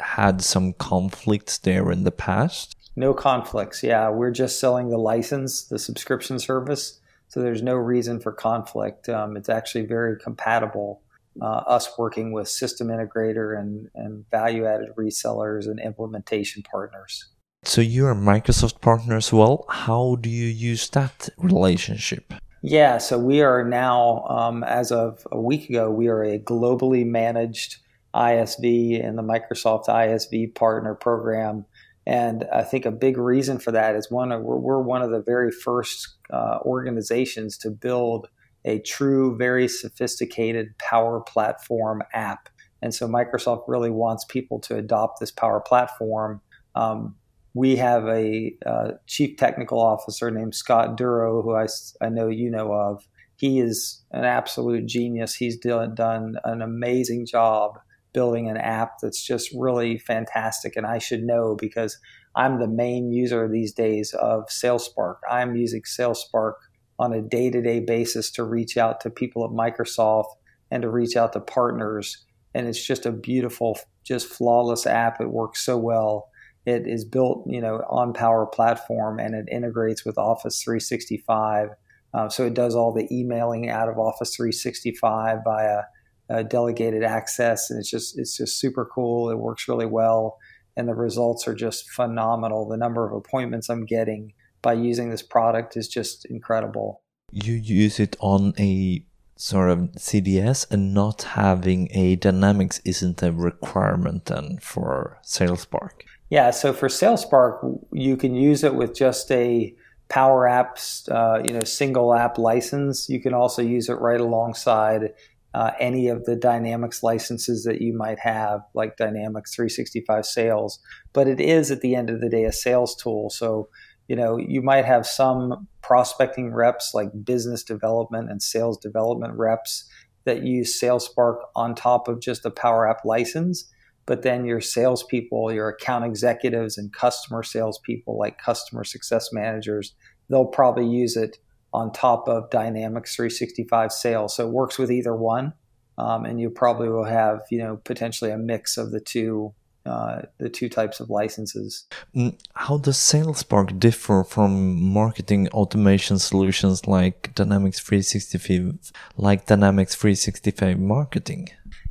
had 0.00 0.42
some 0.42 0.72
conflicts 0.74 1.58
there 1.58 1.90
in 1.92 2.02
the 2.04 2.10
past? 2.10 2.76
No 2.96 3.14
conflicts. 3.14 3.82
Yeah, 3.82 4.10
we're 4.10 4.32
just 4.32 4.58
selling 4.58 4.90
the 4.90 4.98
license, 4.98 5.64
the 5.64 5.78
subscription 5.78 6.38
service. 6.38 7.00
So 7.28 7.40
there's 7.40 7.62
no 7.62 7.76
reason 7.76 8.18
for 8.18 8.32
conflict. 8.32 9.08
Um, 9.08 9.36
it's 9.36 9.48
actually 9.48 9.86
very 9.86 10.18
compatible. 10.18 11.02
Uh, 11.40 11.62
us 11.68 11.96
working 11.96 12.32
with 12.32 12.48
system 12.48 12.88
integrator 12.88 13.56
and, 13.56 13.88
and 13.94 14.28
value 14.30 14.66
added 14.66 14.88
resellers 14.98 15.66
and 15.66 15.78
implementation 15.78 16.64
partners. 16.64 17.26
So 17.62 17.80
you're 17.80 18.10
a 18.10 18.16
Microsoft 18.16 18.80
partner 18.80 19.16
as 19.16 19.32
well. 19.32 19.64
How 19.68 20.16
do 20.16 20.28
you 20.28 20.48
use 20.48 20.88
that 20.90 21.28
relationship? 21.38 22.34
Yeah, 22.62 22.98
so 22.98 23.18
we 23.18 23.40
are 23.40 23.64
now, 23.64 24.24
um, 24.28 24.64
as 24.64 24.92
of 24.92 25.26
a 25.32 25.40
week 25.40 25.70
ago, 25.70 25.90
we 25.90 26.08
are 26.08 26.22
a 26.22 26.38
globally 26.38 27.06
managed 27.06 27.78
ISV 28.14 29.02
in 29.02 29.16
the 29.16 29.22
Microsoft 29.22 29.86
ISV 29.86 30.54
Partner 30.54 30.94
Program. 30.94 31.64
And 32.06 32.44
I 32.52 32.62
think 32.62 32.84
a 32.84 32.90
big 32.90 33.16
reason 33.16 33.58
for 33.58 33.72
that 33.72 33.94
is 33.94 34.10
one, 34.10 34.28
we're, 34.42 34.56
we're 34.56 34.82
one 34.82 35.00
of 35.00 35.10
the 35.10 35.22
very 35.22 35.50
first 35.50 36.16
uh, 36.30 36.58
organizations 36.62 37.56
to 37.58 37.70
build 37.70 38.28
a 38.66 38.80
true, 38.80 39.38
very 39.38 39.66
sophisticated 39.66 40.76
Power 40.78 41.20
Platform 41.20 42.02
app. 42.12 42.50
And 42.82 42.94
so 42.94 43.06
Microsoft 43.06 43.64
really 43.68 43.90
wants 43.90 44.26
people 44.26 44.58
to 44.60 44.76
adopt 44.76 45.20
this 45.20 45.30
Power 45.30 45.60
Platform. 45.60 46.42
Um, 46.74 47.14
we 47.54 47.76
have 47.76 48.06
a 48.06 48.54
uh, 48.64 48.92
chief 49.06 49.36
technical 49.36 49.80
officer 49.80 50.30
named 50.30 50.54
Scott 50.54 50.96
Durow, 50.96 51.42
who 51.42 51.54
I, 51.54 51.66
I 52.04 52.08
know 52.08 52.28
you 52.28 52.50
know 52.50 52.72
of. 52.72 53.06
He 53.36 53.60
is 53.60 54.02
an 54.12 54.24
absolute 54.24 54.86
genius. 54.86 55.34
He's 55.34 55.56
done, 55.56 55.94
done 55.94 56.36
an 56.44 56.62
amazing 56.62 57.26
job 57.26 57.78
building 58.12 58.48
an 58.48 58.56
app 58.56 58.98
that's 59.00 59.24
just 59.24 59.50
really 59.56 59.98
fantastic. 59.98 60.76
And 60.76 60.86
I 60.86 60.98
should 60.98 61.22
know 61.22 61.56
because 61.58 61.98
I'm 62.36 62.58
the 62.58 62.68
main 62.68 63.10
user 63.10 63.48
these 63.48 63.72
days 63.72 64.12
of 64.14 64.46
SalesSpark. 64.48 65.16
I'm 65.28 65.56
using 65.56 65.82
SalesSpark 65.82 66.54
on 66.98 67.12
a 67.12 67.22
day 67.22 67.50
to 67.50 67.62
day 67.62 67.80
basis 67.80 68.30
to 68.32 68.44
reach 68.44 68.76
out 68.76 69.00
to 69.00 69.10
people 69.10 69.44
at 69.44 69.50
Microsoft 69.50 70.32
and 70.70 70.82
to 70.82 70.90
reach 70.90 71.16
out 71.16 71.32
to 71.32 71.40
partners. 71.40 72.24
And 72.54 72.66
it's 72.66 72.84
just 72.84 73.06
a 73.06 73.12
beautiful, 73.12 73.78
just 74.04 74.28
flawless 74.28 74.86
app. 74.86 75.20
It 75.20 75.30
works 75.30 75.64
so 75.64 75.78
well. 75.78 76.28
It 76.66 76.86
is 76.86 77.04
built, 77.04 77.44
you 77.46 77.60
know, 77.60 77.82
on 77.88 78.12
Power 78.12 78.46
Platform 78.46 79.18
and 79.18 79.34
it 79.34 79.46
integrates 79.50 80.04
with 80.04 80.18
Office 80.18 80.62
365. 80.62 81.68
Uh, 82.12 82.28
so 82.28 82.46
it 82.46 82.54
does 82.54 82.74
all 82.74 82.92
the 82.92 83.08
emailing 83.10 83.70
out 83.70 83.88
of 83.88 83.98
Office 83.98 84.34
365 84.34 85.38
via 85.44 85.82
uh, 86.30 86.42
delegated 86.44 87.02
access, 87.02 87.70
and 87.70 87.78
it's 87.78 87.90
just 87.90 88.18
it's 88.18 88.36
just 88.36 88.58
super 88.58 88.84
cool. 88.84 89.30
It 89.30 89.38
works 89.38 89.68
really 89.68 89.86
well, 89.86 90.38
and 90.76 90.88
the 90.88 90.94
results 90.94 91.48
are 91.48 91.54
just 91.54 91.90
phenomenal. 91.90 92.68
The 92.68 92.76
number 92.76 93.06
of 93.06 93.12
appointments 93.12 93.68
I'm 93.68 93.84
getting 93.84 94.32
by 94.62 94.74
using 94.74 95.10
this 95.10 95.22
product 95.22 95.76
is 95.76 95.88
just 95.88 96.24
incredible. 96.26 97.02
You 97.32 97.54
use 97.54 97.98
it 97.98 98.16
on 98.20 98.54
a 98.58 99.04
sort 99.36 99.70
of 99.70 99.78
CDS 99.96 100.70
and 100.70 100.92
not 100.92 101.22
having 101.22 101.88
a 101.92 102.16
Dynamics 102.16 102.80
isn't 102.84 103.22
a 103.22 103.32
requirement 103.32 104.26
then 104.26 104.58
for 104.60 105.18
SalesSpark. 105.24 106.02
Yeah, 106.30 106.52
so 106.52 106.72
for 106.72 106.86
SalesSpark, 106.88 107.84
you 107.92 108.16
can 108.16 108.36
use 108.36 108.62
it 108.62 108.76
with 108.76 108.94
just 108.94 109.30
a 109.32 109.74
Power 110.08 110.46
Apps, 110.48 111.08
uh, 111.10 111.42
you 111.44 111.52
know, 111.52 111.64
single 111.64 112.14
app 112.14 112.38
license. 112.38 113.08
You 113.08 113.20
can 113.20 113.34
also 113.34 113.62
use 113.62 113.88
it 113.88 113.94
right 113.94 114.20
alongside 114.20 115.12
uh, 115.54 115.72
any 115.80 116.08
of 116.08 116.24
the 116.24 116.36
Dynamics 116.36 117.02
licenses 117.02 117.64
that 117.64 117.80
you 117.80 117.92
might 117.92 118.20
have, 118.20 118.60
like 118.74 118.96
Dynamics 118.96 119.54
365 119.54 120.24
Sales. 120.24 120.78
But 121.12 121.26
it 121.26 121.40
is 121.40 121.72
at 121.72 121.80
the 121.80 121.96
end 121.96 122.10
of 122.10 122.20
the 122.20 122.28
day 122.28 122.44
a 122.44 122.52
sales 122.52 122.94
tool. 122.94 123.30
So, 123.30 123.68
you 124.06 124.14
know, 124.14 124.36
you 124.36 124.62
might 124.62 124.84
have 124.84 125.06
some 125.06 125.66
prospecting 125.82 126.52
reps 126.52 126.92
like 126.94 127.24
business 127.24 127.64
development 127.64 128.30
and 128.30 128.40
sales 128.40 128.78
development 128.78 129.34
reps 129.36 129.88
that 130.24 130.44
use 130.44 130.80
SalesSpark 130.80 131.38
on 131.56 131.74
top 131.74 132.06
of 132.06 132.20
just 132.20 132.46
a 132.46 132.50
Power 132.50 132.88
App 132.88 133.04
license. 133.04 133.68
But 134.10 134.22
then 134.22 134.44
your 134.44 134.60
salespeople, 134.60 135.52
your 135.52 135.68
account 135.68 136.04
executives, 136.04 136.76
and 136.76 136.92
customer 136.92 137.44
salespeople, 137.44 138.18
like 138.18 138.38
customer 138.38 138.82
success 138.82 139.28
managers, 139.32 139.94
they'll 140.28 140.46
probably 140.46 140.88
use 140.88 141.16
it 141.16 141.38
on 141.72 141.92
top 141.92 142.26
of 142.28 142.50
Dynamics 142.50 143.14
365 143.14 143.92
sales. 143.92 144.34
So 144.34 144.48
it 144.48 144.52
works 144.52 144.80
with 144.80 144.90
either 144.90 145.14
one. 145.14 145.52
Um, 145.96 146.24
and 146.24 146.40
you 146.40 146.50
probably 146.50 146.88
will 146.88 147.04
have, 147.04 147.42
you 147.52 147.58
know, 147.58 147.76
potentially 147.84 148.32
a 148.32 148.36
mix 148.36 148.76
of 148.76 148.90
the 148.90 148.98
two 148.98 149.54
uh, 149.86 150.22
the 150.38 150.48
two 150.48 150.68
types 150.68 151.00
of 151.00 151.08
licenses. 151.08 151.86
Mm, 152.14 152.38
how 152.54 152.78
does 152.78 152.96
SalesSpark 152.96 153.78
differ 153.80 154.24
from 154.24 154.82
marketing 154.82 155.48
automation 155.50 156.18
solutions 156.18 156.86
like 156.86 157.34
Dynamics 157.34 157.80
365, 157.80 158.92
like 159.16 159.46
Dynamics 159.46 159.94
365 159.94 160.78
marketing? 160.78 161.48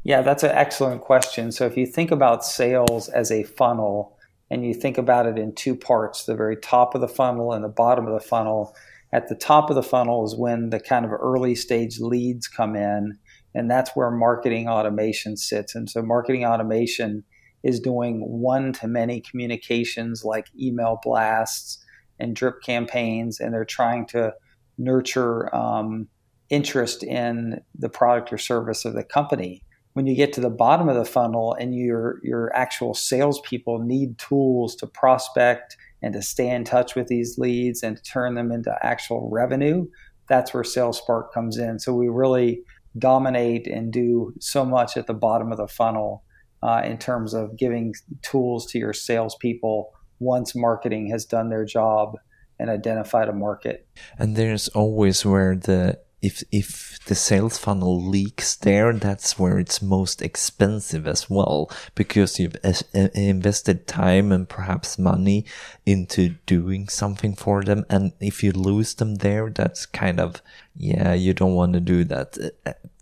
Yeah, 0.10 0.24
that's 0.24 0.42
an 0.42 0.50
excellent 0.50 1.02
question. 1.02 1.52
So 1.52 1.68
if 1.68 1.78
you 1.78 1.86
think 1.86 2.10
about 2.10 2.44
sales 2.44 3.10
as 3.10 3.30
a 3.30 3.44
funnel 3.44 4.18
and 4.50 4.66
you 4.66 4.74
think 4.74 4.98
about 4.98 5.28
it 5.28 5.38
in 5.38 5.54
two 5.54 5.76
parts, 5.76 6.26
the 6.26 6.36
very 6.36 6.58
top 6.58 6.96
of 6.96 7.02
the 7.02 7.08
funnel 7.08 7.54
and 7.54 7.64
the 7.64 7.70
bottom 7.70 8.08
of 8.08 8.20
the 8.20 8.28
funnel, 8.28 8.76
at 9.14 9.28
the 9.28 9.36
top 9.36 9.70
of 9.70 9.76
the 9.76 9.84
funnel 9.84 10.26
is 10.26 10.36
when 10.36 10.72
the 10.72 10.80
kind 10.80 11.06
of 11.06 11.12
early 11.12 11.54
stage 11.54 12.00
leads 12.00 12.48
come 12.48 12.76
in, 12.76 13.20
and 13.54 13.70
that's 13.70 13.92
where 13.92 14.10
marketing 14.10 14.68
automation 14.68 15.38
sits. 15.38 15.76
And 15.76 15.88
so, 15.88 16.02
marketing 16.02 16.44
automation 16.44 17.24
is 17.62 17.80
doing 17.80 18.22
one 18.22 18.74
to 18.74 18.88
many 18.88 19.22
communications 19.22 20.26
like 20.26 20.48
email 20.60 21.00
blasts 21.04 21.86
and 22.20 22.36
drip 22.36 22.64
campaigns, 22.64 23.40
and 23.40 23.54
they're 23.54 23.64
trying 23.64 24.08
to 24.08 24.34
nurture 24.80 25.56
um, 25.56 26.08
interest 26.50 27.04
in 27.04 27.62
the 27.78 27.90
product 27.90 28.34
or 28.34 28.40
service 28.40 28.86
of 28.86 28.96
the 28.96 29.04
company. 29.04 29.64
When 29.94 30.08
you 30.08 30.16
get 30.16 30.34
to 30.34 30.42
the 30.42 30.50
bottom 30.50 30.88
of 30.88 30.96
the 30.96 31.06
funnel 31.06 31.56
and 31.60 31.76
your 31.76 32.20
your 32.24 32.56
actual 32.56 32.94
salespeople 32.94 33.80
need 33.80 34.18
tools 34.18 34.76
to 34.78 34.88
prospect 34.88 35.78
and 36.02 36.14
to 36.14 36.22
stay 36.22 36.50
in 36.50 36.64
touch 36.64 36.96
with 36.96 37.08
these 37.08 37.38
leads 37.38 37.84
and 37.84 37.98
to 37.98 38.04
turn 38.04 38.36
them 38.36 38.52
into 38.52 38.74
actual 38.82 39.30
revenue, 39.32 39.88
that's 40.30 40.54
where 40.54 40.64
SalesSpark 40.64 41.34
comes 41.34 41.58
in. 41.58 41.80
So 41.80 41.94
we 41.94 42.08
really 42.08 42.62
dominate 42.98 43.68
and 43.68 43.92
do 43.92 44.34
so 44.40 44.64
much 44.64 44.96
at 44.96 45.08
the 45.08 45.14
bottom 45.14 45.52
of 45.52 45.58
the 45.58 45.68
funnel 45.68 46.24
uh, 46.64 46.82
in 46.86 46.98
terms 46.98 47.34
of 47.34 47.58
giving 47.58 47.94
tools 48.22 48.66
to 48.68 48.80
your 48.80 48.94
salespeople 48.94 49.92
once 50.20 50.56
marketing 50.56 51.10
has 51.10 51.26
done 51.26 51.50
their 51.50 51.66
job 51.66 52.18
and 52.60 52.70
identified 52.70 53.30
a 53.30 53.34
market. 53.34 53.88
And 54.18 54.36
there's 54.36 54.68
always 54.70 55.26
where 55.26 55.56
the 55.56 56.00
if 56.22 56.44
if 56.52 57.00
the 57.06 57.16
sales 57.16 57.58
funnel 57.58 58.02
leaks 58.02 58.56
there, 58.56 58.92
that's 58.94 59.40
where 59.40 59.58
it's 59.58 59.82
most 59.82 60.22
expensive 60.22 61.08
as 61.08 61.30
well 61.30 61.72
because 61.96 62.40
you've 62.40 62.58
invested 62.94 63.88
time 63.88 64.32
and 64.32 64.50
perhaps 64.50 65.00
money 65.00 65.46
into 65.86 66.36
doing 66.46 66.90
something 66.90 67.36
for 67.36 67.64
them, 67.64 67.86
and 67.90 68.12
if 68.20 68.44
you 68.44 68.52
lose 68.52 68.94
them 68.96 69.16
there, 69.16 69.50
that's 69.50 69.86
kind 69.86 70.20
of 70.20 70.42
yeah, 70.76 71.14
you 71.14 71.34
don't 71.34 71.56
want 71.56 71.74
to 71.74 71.80
do 71.80 72.04
that. 72.06 72.38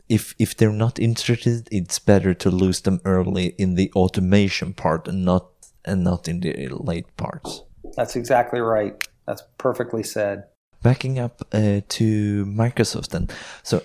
If 0.07 0.35
if 0.37 0.55
they're 0.55 0.71
not 0.71 0.99
interested, 0.99 1.67
it's 1.71 1.99
better 1.99 2.33
to 2.35 2.51
lose 2.51 2.81
them 2.81 3.01
early 3.03 3.47
in 3.57 3.75
the 3.75 3.91
automation 3.95 4.73
part 4.73 5.07
and 5.07 5.25
not 5.25 5.49
and 5.85 6.03
not 6.03 6.27
in 6.27 6.41
the 6.41 6.69
late 6.69 7.15
parts. 7.17 7.63
That's 7.95 8.15
exactly 8.15 8.59
right. 8.59 9.07
That's 9.25 9.43
perfectly 9.57 10.03
said 10.03 10.43
backing 10.81 11.19
up 11.19 11.41
uh, 11.51 11.81
to 11.87 12.45
Microsoft 12.45 13.09
then. 13.09 13.29
So, 13.63 13.83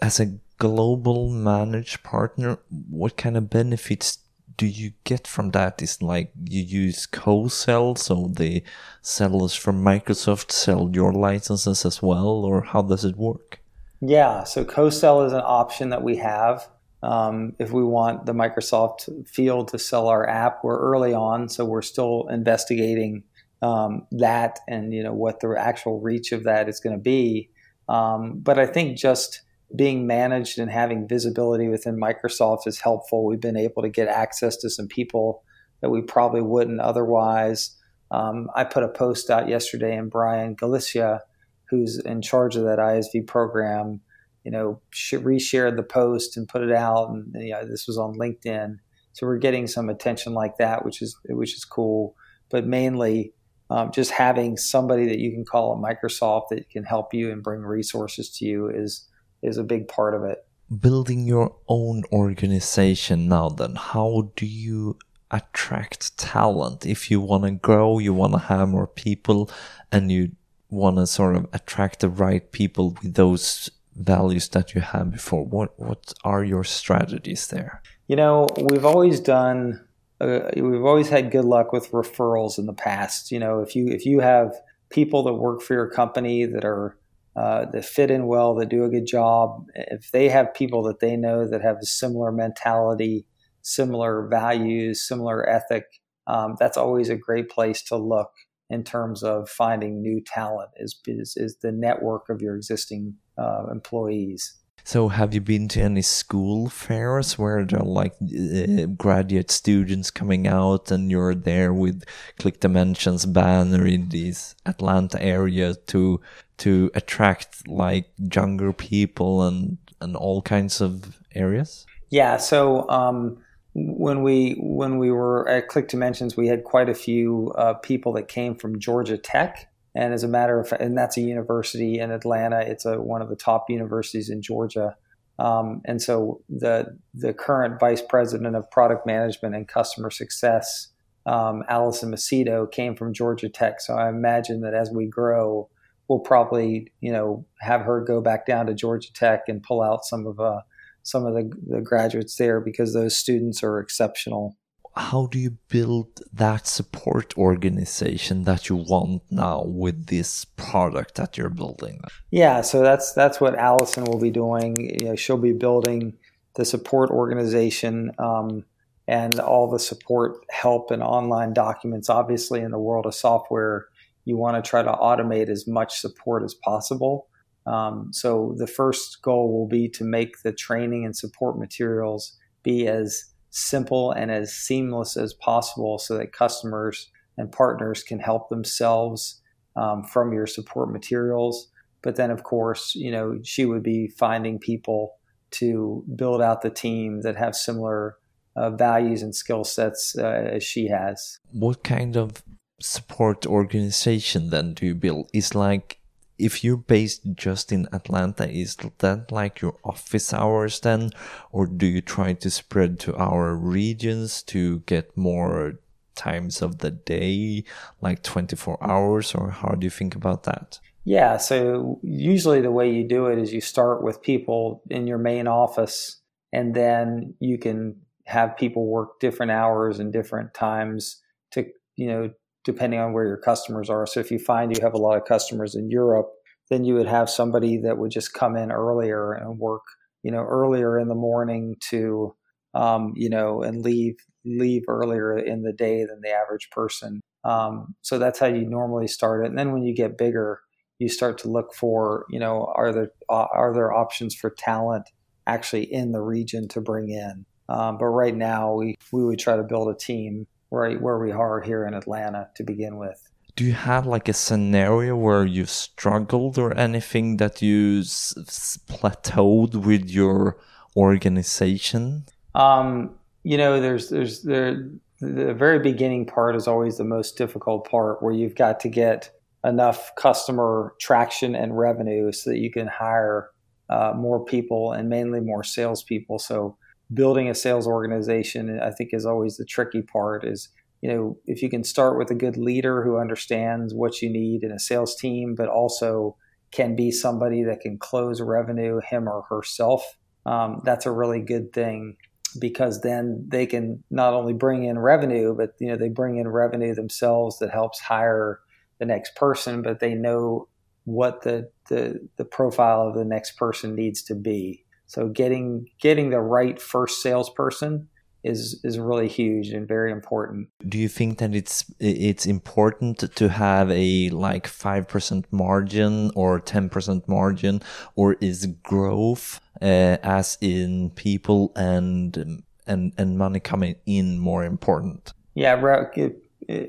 as 0.00 0.20
a 0.20 0.34
global 0.58 1.30
managed 1.30 2.02
partner, 2.02 2.58
what 2.90 3.16
kind 3.16 3.36
of 3.36 3.50
benefits 3.50 4.18
do 4.56 4.66
you 4.66 4.92
get 5.04 5.26
from 5.26 5.50
that? 5.50 5.82
Is 5.82 6.02
like 6.02 6.32
you 6.44 6.62
use 6.62 7.06
co-sell, 7.06 7.96
so 7.96 8.30
the 8.34 8.62
sellers 9.00 9.54
from 9.54 9.84
Microsoft 9.84 10.52
sell 10.52 10.90
your 10.92 11.12
licenses 11.12 11.84
as 11.84 12.02
well, 12.02 12.44
or 12.44 12.62
how 12.62 12.82
does 12.82 13.04
it 13.04 13.16
work? 13.16 13.60
Yeah, 14.00 14.44
so 14.44 14.64
co-sell 14.64 15.22
is 15.22 15.32
an 15.32 15.42
option 15.44 15.90
that 15.90 16.02
we 16.02 16.16
have. 16.16 16.68
Um, 17.02 17.54
if 17.58 17.72
we 17.72 17.82
want 17.82 18.26
the 18.26 18.32
Microsoft 18.32 19.28
field 19.28 19.68
to 19.68 19.78
sell 19.78 20.06
our 20.08 20.28
app, 20.28 20.62
we're 20.62 20.78
early 20.78 21.14
on, 21.14 21.48
so 21.48 21.64
we're 21.64 21.82
still 21.82 22.28
investigating 22.28 23.24
um, 23.62 24.06
that 24.10 24.58
and 24.68 24.92
you 24.92 25.02
know 25.02 25.14
what 25.14 25.40
the 25.40 25.54
actual 25.58 26.00
reach 26.00 26.32
of 26.32 26.44
that 26.44 26.68
is 26.68 26.80
going 26.80 26.96
to 26.96 27.02
be. 27.02 27.48
Um, 27.88 28.40
but 28.40 28.58
I 28.58 28.66
think 28.66 28.98
just 28.98 29.42
being 29.74 30.06
managed 30.06 30.58
and 30.58 30.70
having 30.70 31.08
visibility 31.08 31.68
within 31.68 31.98
Microsoft 31.98 32.66
is 32.66 32.80
helpful. 32.80 33.24
We've 33.24 33.40
been 33.40 33.56
able 33.56 33.82
to 33.82 33.88
get 33.88 34.08
access 34.08 34.56
to 34.58 34.70
some 34.70 34.86
people 34.86 35.42
that 35.80 35.90
we 35.90 36.02
probably 36.02 36.42
wouldn't 36.42 36.80
otherwise. 36.80 37.76
Um, 38.10 38.48
I 38.54 38.64
put 38.64 38.82
a 38.82 38.88
post 38.88 39.30
out 39.30 39.48
yesterday, 39.48 39.96
and 39.96 40.10
Brian 40.10 40.54
Galicia, 40.54 41.22
who's 41.70 41.98
in 41.98 42.20
charge 42.20 42.56
of 42.56 42.64
that 42.64 42.78
ISV 42.78 43.26
program, 43.26 44.00
you 44.44 44.50
know, 44.50 44.80
reshared 44.92 45.76
the 45.76 45.82
post 45.82 46.36
and 46.36 46.48
put 46.48 46.62
it 46.62 46.72
out. 46.72 47.08
And 47.08 47.32
you 47.34 47.52
know, 47.52 47.64
this 47.64 47.86
was 47.86 47.96
on 47.96 48.18
LinkedIn, 48.18 48.76
So 49.12 49.26
we're 49.26 49.38
getting 49.38 49.66
some 49.66 49.88
attention 49.88 50.34
like 50.34 50.58
that, 50.58 50.84
which 50.84 51.00
is 51.00 51.16
which 51.28 51.54
is 51.54 51.64
cool. 51.64 52.14
But 52.50 52.66
mainly, 52.66 53.32
um, 53.72 53.90
just 53.90 54.10
having 54.10 54.58
somebody 54.58 55.06
that 55.06 55.18
you 55.18 55.30
can 55.30 55.46
call 55.46 55.72
at 55.72 55.80
Microsoft 55.80 56.48
that 56.50 56.68
can 56.68 56.84
help 56.84 57.14
you 57.14 57.32
and 57.32 57.42
bring 57.42 57.62
resources 57.62 58.28
to 58.36 58.44
you 58.44 58.68
is 58.68 59.08
is 59.42 59.56
a 59.56 59.64
big 59.64 59.88
part 59.88 60.14
of 60.14 60.24
it. 60.24 60.44
Building 60.80 61.26
your 61.26 61.56
own 61.68 62.02
organization 62.12 63.28
now, 63.28 63.48
then 63.48 63.74
how 63.74 64.30
do 64.36 64.44
you 64.46 64.98
attract 65.30 66.18
talent? 66.18 66.84
If 66.84 67.10
you 67.10 67.20
want 67.20 67.44
to 67.44 67.52
grow, 67.52 67.98
you 67.98 68.12
want 68.12 68.34
to 68.34 68.38
have 68.40 68.68
more 68.68 68.86
people, 68.86 69.50
and 69.90 70.12
you 70.12 70.32
want 70.68 70.96
to 70.98 71.06
sort 71.06 71.36
of 71.36 71.46
attract 71.54 72.00
the 72.00 72.10
right 72.10 72.52
people 72.52 72.96
with 73.02 73.14
those 73.14 73.70
values 73.96 74.48
that 74.50 74.74
you 74.74 74.82
had 74.82 75.12
before. 75.12 75.44
What 75.46 75.72
what 75.78 76.12
are 76.24 76.44
your 76.44 76.64
strategies 76.64 77.46
there? 77.46 77.82
You 78.06 78.16
know, 78.16 78.48
we've 78.68 78.84
always 78.84 79.18
done. 79.18 79.80
Uh, 80.22 80.50
we've 80.56 80.84
always 80.84 81.08
had 81.08 81.32
good 81.32 81.44
luck 81.44 81.72
with 81.72 81.90
referrals 81.90 82.58
in 82.58 82.66
the 82.66 82.72
past. 82.72 83.32
You 83.32 83.40
know, 83.40 83.60
if 83.60 83.74
you 83.74 83.88
if 83.88 84.06
you 84.06 84.20
have 84.20 84.54
people 84.88 85.24
that 85.24 85.34
work 85.34 85.62
for 85.62 85.74
your 85.74 85.90
company 85.90 86.44
that 86.44 86.64
are 86.64 86.96
uh, 87.34 87.64
that 87.72 87.84
fit 87.84 88.10
in 88.10 88.26
well, 88.26 88.54
that 88.54 88.68
do 88.68 88.84
a 88.84 88.88
good 88.88 89.06
job, 89.06 89.66
if 89.74 90.12
they 90.12 90.28
have 90.28 90.54
people 90.54 90.82
that 90.84 91.00
they 91.00 91.16
know 91.16 91.48
that 91.48 91.62
have 91.62 91.78
a 91.82 91.86
similar 91.86 92.30
mentality, 92.30 93.26
similar 93.62 94.28
values, 94.28 95.06
similar 95.06 95.48
ethic, 95.48 95.84
um, 96.26 96.56
that's 96.60 96.76
always 96.76 97.08
a 97.08 97.16
great 97.16 97.48
place 97.48 97.82
to 97.82 97.96
look 97.96 98.30
in 98.70 98.84
terms 98.84 99.22
of 99.22 99.48
finding 99.48 100.00
new 100.00 100.20
talent 100.24 100.70
is, 100.76 100.98
is, 101.06 101.34
is 101.36 101.56
the 101.62 101.72
network 101.72 102.28
of 102.28 102.40
your 102.40 102.56
existing 102.56 103.14
uh, 103.36 103.64
employees. 103.70 104.58
So, 104.84 105.08
have 105.08 105.32
you 105.32 105.40
been 105.40 105.68
to 105.68 105.82
any 105.82 106.02
school 106.02 106.68
fairs 106.68 107.38
where 107.38 107.64
there 107.64 107.80
are 107.80 107.84
like 107.84 108.14
uh, 108.22 108.86
graduate 108.86 109.50
students 109.50 110.10
coming 110.10 110.46
out, 110.46 110.90
and 110.90 111.10
you're 111.10 111.34
there 111.34 111.72
with 111.72 112.04
Click 112.38 112.60
Dimensions 112.60 113.24
banner 113.26 113.86
in 113.86 114.08
this 114.08 114.54
Atlanta 114.66 115.22
area 115.22 115.74
to 115.86 116.20
to 116.58 116.90
attract 116.94 117.68
like 117.68 118.10
younger 118.34 118.72
people 118.72 119.42
and 119.42 119.78
and 120.00 120.16
all 120.16 120.42
kinds 120.42 120.80
of 120.80 121.20
areas? 121.34 121.86
Yeah. 122.10 122.36
So, 122.36 122.88
um, 122.90 123.38
when 123.74 124.22
we 124.22 124.56
when 124.58 124.98
we 124.98 125.10
were 125.10 125.48
at 125.48 125.68
Click 125.68 125.88
Dimensions, 125.88 126.36
we 126.36 126.48
had 126.48 126.64
quite 126.64 126.88
a 126.88 126.94
few 126.94 127.52
uh, 127.56 127.74
people 127.74 128.12
that 128.14 128.28
came 128.28 128.54
from 128.54 128.78
Georgia 128.78 129.16
Tech, 129.16 129.71
and 129.94 130.14
as 130.14 130.22
a 130.22 130.28
matter 130.28 130.58
of 130.58 130.68
fact, 130.68 130.82
and 130.82 130.96
that's 130.96 131.16
a 131.16 131.20
university 131.20 131.98
in 131.98 132.10
Atlanta. 132.10 132.60
It's 132.60 132.84
a 132.84 133.00
one 133.00 133.22
of 133.22 133.28
the 133.28 133.36
top 133.36 133.68
universities 133.68 134.30
in 134.30 134.42
Georgia. 134.42 134.96
Um, 135.38 135.82
and 135.84 136.00
so 136.00 136.42
the 136.48 136.98
the 137.14 137.34
current 137.34 137.78
vice 137.80 138.02
president 138.02 138.56
of 138.56 138.70
product 138.70 139.06
management 139.06 139.54
and 139.54 139.68
customer 139.68 140.10
success, 140.10 140.88
um, 141.26 141.62
Allison 141.68 142.10
Macedo, 142.10 142.70
came 142.70 142.96
from 142.96 143.12
Georgia 143.12 143.48
Tech. 143.48 143.80
So 143.80 143.94
I 143.94 144.08
imagine 144.08 144.60
that 144.62 144.74
as 144.74 144.90
we 144.90 145.06
grow, 145.06 145.68
we'll 146.08 146.20
probably 146.20 146.92
you 147.00 147.12
know 147.12 147.44
have 147.60 147.82
her 147.82 148.00
go 148.00 148.20
back 148.20 148.46
down 148.46 148.66
to 148.66 148.74
Georgia 148.74 149.12
Tech 149.12 149.42
and 149.48 149.62
pull 149.62 149.82
out 149.82 150.04
some 150.04 150.26
of 150.26 150.40
uh, 150.40 150.60
some 151.02 151.26
of 151.26 151.34
the, 151.34 151.50
the 151.66 151.80
graduates 151.80 152.36
there 152.36 152.60
because 152.60 152.94
those 152.94 153.16
students 153.16 153.62
are 153.62 153.78
exceptional. 153.78 154.56
How 154.94 155.26
do 155.26 155.38
you 155.38 155.56
build 155.68 156.20
that 156.32 156.66
support 156.66 157.36
organization 157.38 158.44
that 158.44 158.68
you 158.68 158.76
want 158.76 159.22
now 159.30 159.64
with 159.64 160.06
this 160.06 160.44
product 160.44 161.14
that 161.14 161.38
you're 161.38 161.48
building? 161.48 162.02
Yeah, 162.30 162.60
so 162.60 162.82
that's 162.82 163.12
that's 163.12 163.40
what 163.40 163.54
Allison 163.54 164.04
will 164.04 164.20
be 164.20 164.30
doing. 164.30 164.76
You 165.00 165.06
know, 165.06 165.16
she'll 165.16 165.38
be 165.38 165.52
building 165.52 166.18
the 166.56 166.66
support 166.66 167.10
organization 167.10 168.12
um, 168.18 168.64
and 169.08 169.40
all 169.40 169.70
the 169.70 169.78
support 169.78 170.44
help 170.50 170.90
and 170.90 171.02
online 171.02 171.54
documents. 171.54 172.10
Obviously, 172.10 172.60
in 172.60 172.70
the 172.70 172.78
world 172.78 173.06
of 173.06 173.14
software, 173.14 173.86
you 174.26 174.36
want 174.36 174.62
to 174.62 174.68
try 174.68 174.82
to 174.82 174.92
automate 174.92 175.48
as 175.48 175.66
much 175.66 176.00
support 176.00 176.42
as 176.42 176.54
possible. 176.54 177.28
Um, 177.66 178.12
so 178.12 178.54
the 178.58 178.66
first 178.66 179.22
goal 179.22 179.52
will 179.52 179.68
be 179.68 179.88
to 179.90 180.04
make 180.04 180.42
the 180.42 180.52
training 180.52 181.04
and 181.04 181.16
support 181.16 181.58
materials 181.58 182.36
be 182.62 182.88
as 182.88 183.31
simple 183.52 184.10
and 184.12 184.30
as 184.30 184.52
seamless 184.52 185.16
as 185.16 185.34
possible 185.34 185.98
so 185.98 186.16
that 186.16 186.32
customers 186.32 187.10
and 187.36 187.52
partners 187.52 188.02
can 188.02 188.18
help 188.18 188.48
themselves 188.48 189.40
um, 189.76 190.02
from 190.02 190.32
your 190.32 190.46
support 190.46 190.90
materials. 190.90 191.70
But 192.02 192.16
then, 192.16 192.30
of 192.30 192.42
course, 192.42 192.94
you 192.94 193.12
know, 193.12 193.38
she 193.44 193.64
would 193.64 193.82
be 193.82 194.08
finding 194.08 194.58
people 194.58 195.16
to 195.52 196.02
build 196.16 196.40
out 196.40 196.62
the 196.62 196.70
team 196.70 197.20
that 197.22 197.36
have 197.36 197.54
similar 197.54 198.16
uh, 198.56 198.70
values 198.70 199.22
and 199.22 199.34
skill 199.34 199.64
sets 199.64 200.16
uh, 200.18 200.48
as 200.52 200.64
she 200.64 200.88
has. 200.88 201.38
What 201.52 201.84
kind 201.84 202.16
of 202.16 202.42
support 202.80 203.46
organization 203.46 204.50
then 204.50 204.74
do 204.74 204.86
you 204.86 204.94
build? 204.94 205.30
Is 205.32 205.54
like 205.54 205.98
if 206.42 206.64
you're 206.64 206.76
based 206.76 207.22
just 207.34 207.70
in 207.70 207.86
Atlanta, 207.92 208.50
is 208.50 208.76
that 208.98 209.30
like 209.30 209.60
your 209.60 209.76
office 209.84 210.34
hours 210.34 210.80
then? 210.80 211.10
Or 211.52 211.66
do 211.66 211.86
you 211.86 212.00
try 212.00 212.32
to 212.32 212.50
spread 212.50 212.98
to 213.00 213.14
our 213.16 213.54
regions 213.54 214.42
to 214.44 214.80
get 214.80 215.16
more 215.16 215.74
times 216.16 216.60
of 216.60 216.78
the 216.78 216.90
day, 216.90 217.62
like 218.00 218.24
24 218.24 218.82
hours? 218.82 219.34
Or 219.36 219.50
how 219.50 219.76
do 219.76 219.84
you 219.84 219.90
think 219.90 220.16
about 220.16 220.42
that? 220.42 220.80
Yeah, 221.04 221.36
so 221.36 222.00
usually 222.02 222.60
the 222.60 222.72
way 222.72 222.92
you 222.92 223.06
do 223.06 223.26
it 223.26 223.38
is 223.38 223.52
you 223.52 223.60
start 223.60 224.02
with 224.02 224.22
people 224.22 224.82
in 224.90 225.06
your 225.06 225.18
main 225.18 225.46
office, 225.46 226.20
and 226.52 226.74
then 226.74 227.34
you 227.38 227.58
can 227.58 227.96
have 228.26 228.56
people 228.56 228.86
work 228.86 229.20
different 229.20 229.52
hours 229.52 229.98
and 229.98 230.12
different 230.12 230.54
times 230.54 231.20
to, 231.52 231.66
you 231.96 232.06
know, 232.06 232.30
depending 232.64 233.00
on 233.00 233.12
where 233.12 233.26
your 233.26 233.38
customers 233.38 233.90
are. 233.90 234.06
So 234.06 234.20
if 234.20 234.30
you 234.30 234.38
find 234.38 234.74
you 234.74 234.82
have 234.82 234.94
a 234.94 234.98
lot 234.98 235.16
of 235.16 235.24
customers 235.24 235.74
in 235.74 235.90
Europe, 235.90 236.30
then 236.70 236.84
you 236.84 236.94
would 236.94 237.08
have 237.08 237.28
somebody 237.28 237.78
that 237.78 237.98
would 237.98 238.10
just 238.10 238.32
come 238.32 238.56
in 238.56 238.70
earlier 238.70 239.32
and 239.32 239.58
work, 239.58 239.82
you 240.22 240.30
know, 240.30 240.42
earlier 240.42 240.98
in 240.98 241.08
the 241.08 241.14
morning 241.14 241.76
to, 241.90 242.34
um, 242.74 243.12
you 243.16 243.28
know, 243.28 243.62
and 243.62 243.82
leave 243.82 244.16
leave 244.44 244.82
earlier 244.88 245.38
in 245.38 245.62
the 245.62 245.72
day 245.72 246.04
than 246.04 246.20
the 246.22 246.30
average 246.30 246.68
person. 246.70 247.20
Um, 247.44 247.94
so 248.02 248.18
that's 248.18 248.38
how 248.38 248.46
you 248.46 248.68
normally 248.68 249.06
start 249.06 249.44
it. 249.44 249.48
And 249.48 249.58
then 249.58 249.72
when 249.72 249.82
you 249.82 249.94
get 249.94 250.18
bigger, 250.18 250.60
you 250.98 251.08
start 251.08 251.38
to 251.38 251.48
look 251.48 251.74
for, 251.74 252.24
you 252.30 252.38
know, 252.38 252.72
are 252.76 252.92
there 252.92 253.10
uh, 253.28 253.46
are 253.52 253.74
there 253.74 253.92
options 253.92 254.34
for 254.34 254.50
talent 254.50 255.04
actually 255.46 255.92
in 255.92 256.12
the 256.12 256.20
region 256.20 256.68
to 256.68 256.80
bring 256.80 257.10
in? 257.10 257.44
Um, 257.68 257.98
but 257.98 258.06
right 258.06 258.34
now, 258.36 258.74
we 258.74 258.96
we 259.12 259.24
would 259.24 259.38
try 259.38 259.56
to 259.56 259.62
build 259.62 259.88
a 259.88 259.98
team 259.98 260.46
right 260.72 261.00
where 261.00 261.18
we 261.18 261.30
are 261.30 261.60
here 261.60 261.86
in 261.86 261.94
Atlanta 261.94 262.48
to 262.56 262.64
begin 262.64 262.96
with. 262.96 263.30
Do 263.54 263.64
you 263.64 263.74
have 263.74 264.06
like 264.06 264.28
a 264.28 264.32
scenario 264.32 265.14
where 265.14 265.44
you 265.44 265.66
struggled 265.66 266.58
or 266.58 266.76
anything 266.76 267.36
that 267.36 267.60
you 267.60 268.00
plateaued 268.00 269.74
with 269.74 270.08
your 270.08 270.56
organization? 270.96 272.24
Um, 272.54 273.14
you 273.44 273.58
know, 273.58 273.80
there's 273.80 274.08
there's 274.08 274.42
there 274.42 274.88
the 275.20 275.54
very 275.54 275.78
beginning 275.78 276.26
part 276.26 276.56
is 276.56 276.66
always 276.66 276.96
the 276.96 277.04
most 277.04 277.36
difficult 277.36 277.88
part 277.88 278.22
where 278.22 278.32
you've 278.32 278.56
got 278.56 278.80
to 278.80 278.88
get 278.88 279.30
enough 279.64 280.10
customer 280.16 280.94
traction 281.00 281.54
and 281.54 281.78
revenue 281.78 282.32
so 282.32 282.50
that 282.50 282.58
you 282.58 282.72
can 282.72 282.88
hire 282.88 283.50
uh, 283.88 284.12
more 284.16 284.44
people 284.44 284.92
and 284.92 285.08
mainly 285.08 285.38
more 285.38 285.62
salespeople. 285.62 286.40
So 286.40 286.76
building 287.12 287.48
a 287.48 287.54
sales 287.54 287.86
organization, 287.86 288.80
I 288.80 288.90
think, 288.90 289.10
is 289.12 289.26
always 289.26 289.56
the 289.56 289.64
tricky 289.64 290.02
part. 290.02 290.44
Is 290.44 290.68
you 291.00 291.12
know 291.12 291.38
if 291.46 291.62
you 291.62 291.70
can 291.70 291.84
start 291.84 292.18
with 292.18 292.30
a 292.30 292.34
good 292.34 292.56
leader 292.56 293.02
who 293.02 293.18
understands 293.18 293.94
what 293.94 294.22
you 294.22 294.30
need 294.30 294.62
in 294.62 294.72
a 294.72 294.78
sales 294.78 295.16
team, 295.16 295.54
but 295.54 295.68
also 295.68 296.36
can 296.70 296.96
be 296.96 297.10
somebody 297.10 297.62
that 297.64 297.80
can 297.80 297.98
close 297.98 298.40
revenue 298.40 299.00
him 299.08 299.28
or 299.28 299.42
herself. 299.42 300.16
Um, 300.46 300.80
that's 300.84 301.06
a 301.06 301.12
really 301.12 301.40
good 301.40 301.72
thing 301.72 302.16
because 302.58 303.00
then 303.00 303.44
they 303.48 303.66
can 303.66 304.02
not 304.10 304.34
only 304.34 304.52
bring 304.52 304.84
in 304.84 304.98
revenue, 304.98 305.54
but 305.54 305.74
you 305.78 305.88
know 305.88 305.96
they 305.96 306.08
bring 306.08 306.38
in 306.38 306.48
revenue 306.48 306.94
themselves 306.94 307.58
that 307.58 307.70
helps 307.70 308.00
hire 308.00 308.60
the 308.98 309.06
next 309.06 309.34
person, 309.36 309.82
but 309.82 310.00
they 310.00 310.14
know 310.14 310.68
what 311.04 311.42
the, 311.42 311.70
the 311.88 312.28
the 312.36 312.44
profile 312.44 313.08
of 313.08 313.14
the 313.14 313.24
next 313.24 313.56
person 313.56 313.94
needs 313.94 314.22
to 314.22 314.34
be. 314.34 314.84
So 315.12 315.28
getting 315.28 315.88
getting 316.00 316.30
the 316.30 316.40
right 316.40 316.80
first 316.80 317.20
salesperson 317.20 318.08
is 318.42 318.80
is 318.82 318.98
really 318.98 319.28
huge 319.28 319.68
and 319.68 319.86
very 319.86 320.10
important. 320.10 320.68
Do 320.88 320.96
you 320.96 321.08
think 321.08 321.36
that 321.36 321.54
it's 321.54 321.84
it's 322.00 322.46
important 322.46 323.18
to 323.36 323.48
have 323.50 323.90
a 323.90 324.30
like 324.30 324.66
five 324.66 325.06
percent 325.06 325.44
margin 325.50 326.30
or 326.34 326.60
ten 326.60 326.88
percent 326.88 327.28
margin, 327.28 327.82
or 328.16 328.36
is 328.40 328.64
growth 328.82 329.60
uh, 329.82 330.16
as 330.22 330.56
in 330.62 331.10
people 331.10 331.72
and 331.76 332.64
and 332.86 333.12
and 333.18 333.36
money 333.36 333.60
coming 333.60 333.96
in 334.06 334.38
more 334.38 334.64
important? 334.64 335.34
Yeah, 335.54 335.78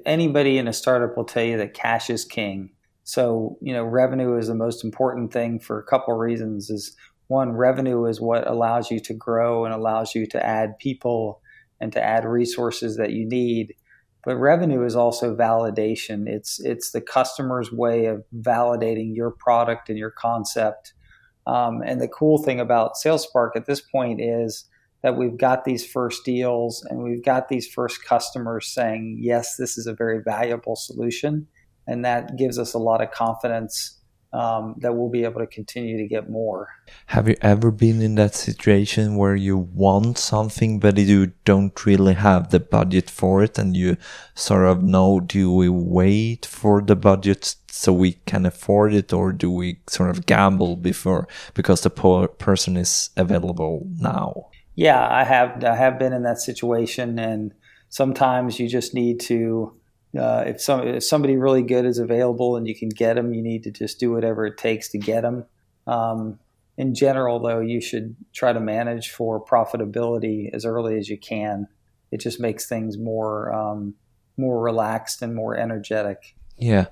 anybody 0.06 0.58
in 0.58 0.70
a 0.70 0.74
startup 0.74 1.18
will 1.18 1.26
tell 1.26 1.44
you 1.44 1.58
that 1.58 1.74
cash 1.74 2.10
is 2.10 2.24
king. 2.24 2.70
So 3.04 3.58
you 3.62 3.74
know, 3.74 3.84
revenue 3.84 4.38
is 4.38 4.48
the 4.48 4.56
most 4.56 4.82
important 4.86 5.34
thing 5.34 5.60
for 5.60 5.78
a 5.78 5.84
couple 5.84 6.14
of 6.14 6.22
reasons. 6.22 6.70
Is 6.70 6.96
one, 7.28 7.54
revenue 7.54 8.06
is 8.06 8.22
what 8.22 8.48
allows 8.48 8.92
you 8.92 9.00
to 9.02 9.14
grow 9.14 9.66
and 9.66 9.74
allows 9.74 10.14
you 10.14 10.26
to 10.28 10.46
add 10.46 10.78
people 10.80 11.42
and 11.80 11.92
to 11.94 12.02
add 12.02 12.26
resources 12.26 12.98
that 12.98 13.12
you 13.12 13.28
need. 13.28 13.76
But 14.26 14.38
revenue 14.38 14.86
is 14.86 14.96
also 14.96 15.36
validation. 15.36 16.28
It's 16.28 16.60
it's 16.62 16.92
the 16.92 17.02
customer's 17.02 17.72
way 17.72 18.06
of 18.06 18.24
validating 18.36 19.16
your 19.16 19.32
product 19.32 19.90
and 19.90 19.98
your 19.98 20.12
concept. 20.12 20.94
Um, 21.46 21.82
and 21.86 22.00
the 22.00 22.08
cool 22.08 22.42
thing 22.42 22.60
about 22.60 22.94
SalesSpark 23.04 23.52
at 23.56 23.66
this 23.66 23.82
point 23.82 24.22
is 24.22 24.66
that 25.02 25.18
we've 25.18 25.38
got 25.38 25.66
these 25.66 25.86
first 25.86 26.24
deals 26.24 26.86
and 26.90 27.04
we've 27.04 27.24
got 27.24 27.50
these 27.50 27.68
first 27.68 28.06
customers 28.06 28.68
saying, 28.68 29.18
yes, 29.20 29.58
this 29.58 29.78
is 29.78 29.86
a 29.86 29.94
very 29.94 30.22
valuable 30.24 30.78
solution. 30.78 31.46
And 31.86 32.06
that 32.06 32.38
gives 32.38 32.58
us 32.58 32.74
a 32.74 32.80
lot 32.80 33.02
of 33.02 33.12
confidence 33.12 34.00
um, 34.34 34.76
that 34.80 34.96
we'll 34.96 35.10
be 35.10 35.24
able 35.24 35.40
to 35.40 35.48
continue 35.48 35.98
to 35.98 36.08
get 36.08 36.30
more. 36.30 36.70
Have 37.08 37.28
you 37.28 37.36
ever 37.42 37.72
been 37.72 38.02
in 38.02 38.16
that 38.16 38.34
situation 38.34 39.16
where 39.16 39.36
you 39.36 39.58
want 39.58 40.18
something, 40.18 40.80
but 40.80 40.98
you 40.98 41.34
don't 41.46 41.86
really 41.86 42.16
have 42.16 42.50
the 42.50 42.60
budget 42.60 43.10
for 43.10 43.44
it, 43.44 43.58
and 43.60 43.78
you 43.78 43.96
sort 44.34 44.66
of 44.66 44.84
know 44.84 45.20
do 45.20 45.54
we 45.54 45.70
wait 45.70 46.46
for 46.46 46.82
the 46.82 46.96
budget 46.96 47.56
so 47.70 47.94
we 47.94 48.14
can 48.26 48.46
afford 48.46 48.94
it, 48.94 49.14
or 49.14 49.32
do 49.32 49.52
we 49.52 49.80
sort 49.88 50.10
of 50.10 50.26
gamble 50.26 50.76
before 50.78 51.28
because 51.54 51.82
the 51.82 51.90
person 52.40 52.76
is 52.76 53.12
available 53.16 53.88
now? 54.00 54.48
Yeah, 54.76 55.08
I 55.08 55.24
have. 55.24 55.64
I 55.64 55.76
have 55.76 56.00
been 56.00 56.14
in 56.14 56.24
that 56.24 56.40
situation, 56.40 57.20
and 57.20 57.54
sometimes 57.90 58.60
you 58.60 58.68
just 58.68 58.96
need 58.96 59.20
to 59.22 59.76
uh, 60.18 60.44
if 60.46 60.62
some 60.62 60.88
if 60.88 61.04
somebody 61.04 61.38
really 61.38 61.64
good 61.64 61.86
is 61.86 61.98
available 61.98 62.56
and 62.56 62.68
you 62.68 62.76
can 62.76 62.90
get 62.90 63.16
them, 63.16 63.34
you 63.34 63.42
need 63.42 63.64
to 63.64 63.72
just 63.72 64.00
do 64.00 64.12
whatever 64.12 64.46
it 64.46 64.58
takes 64.58 64.90
to 64.90 64.98
get 64.98 65.22
them. 65.22 65.46
Um, 65.88 66.40
in 66.78 66.96
general, 66.96 67.40
though, 67.40 67.60
you 67.60 67.82
should 67.82 68.16
try 68.32 68.54
to 68.54 68.60
manage 68.60 69.10
for 69.10 69.44
profitability 69.44 70.54
as 70.54 70.66
early 70.66 70.98
as 70.98 71.10
you 71.10 71.18
can. 71.18 71.68
It 72.12 72.20
just 72.20 72.40
makes 72.40 72.68
things 72.68 72.98
more 72.98 73.52
um, 73.52 73.96
more 74.38 74.62
relaxed 74.62 75.22
and 75.22 75.36
more 75.36 75.58
energetic. 75.58 76.36
Yeah, 76.58 76.88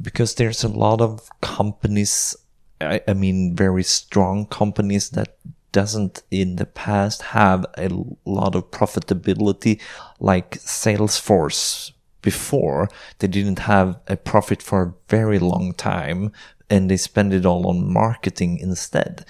because 0.00 0.36
there's 0.36 0.62
a 0.62 0.68
lot 0.68 1.00
of 1.00 1.28
companies. 1.40 2.36
I, 2.80 3.00
I 3.08 3.14
mean, 3.14 3.56
very 3.56 3.82
strong 3.82 4.46
companies 4.46 5.10
that 5.10 5.36
doesn't 5.72 6.22
in 6.30 6.56
the 6.56 6.66
past 6.66 7.22
have 7.22 7.66
a 7.76 7.88
lot 8.24 8.54
of 8.54 8.70
profitability 8.70 9.80
like 10.20 10.52
Salesforce 10.58 11.92
before 12.26 12.88
they 13.20 13.28
didn't 13.28 13.60
have 13.60 14.00
a 14.08 14.16
profit 14.16 14.60
for 14.60 14.82
a 14.82 14.94
very 15.08 15.38
long 15.38 15.72
time 15.72 16.32
and 16.68 16.90
they 16.90 16.96
spend 16.96 17.32
it 17.32 17.46
all 17.46 17.68
on 17.68 17.92
marketing 17.92 18.58
instead. 18.58 19.24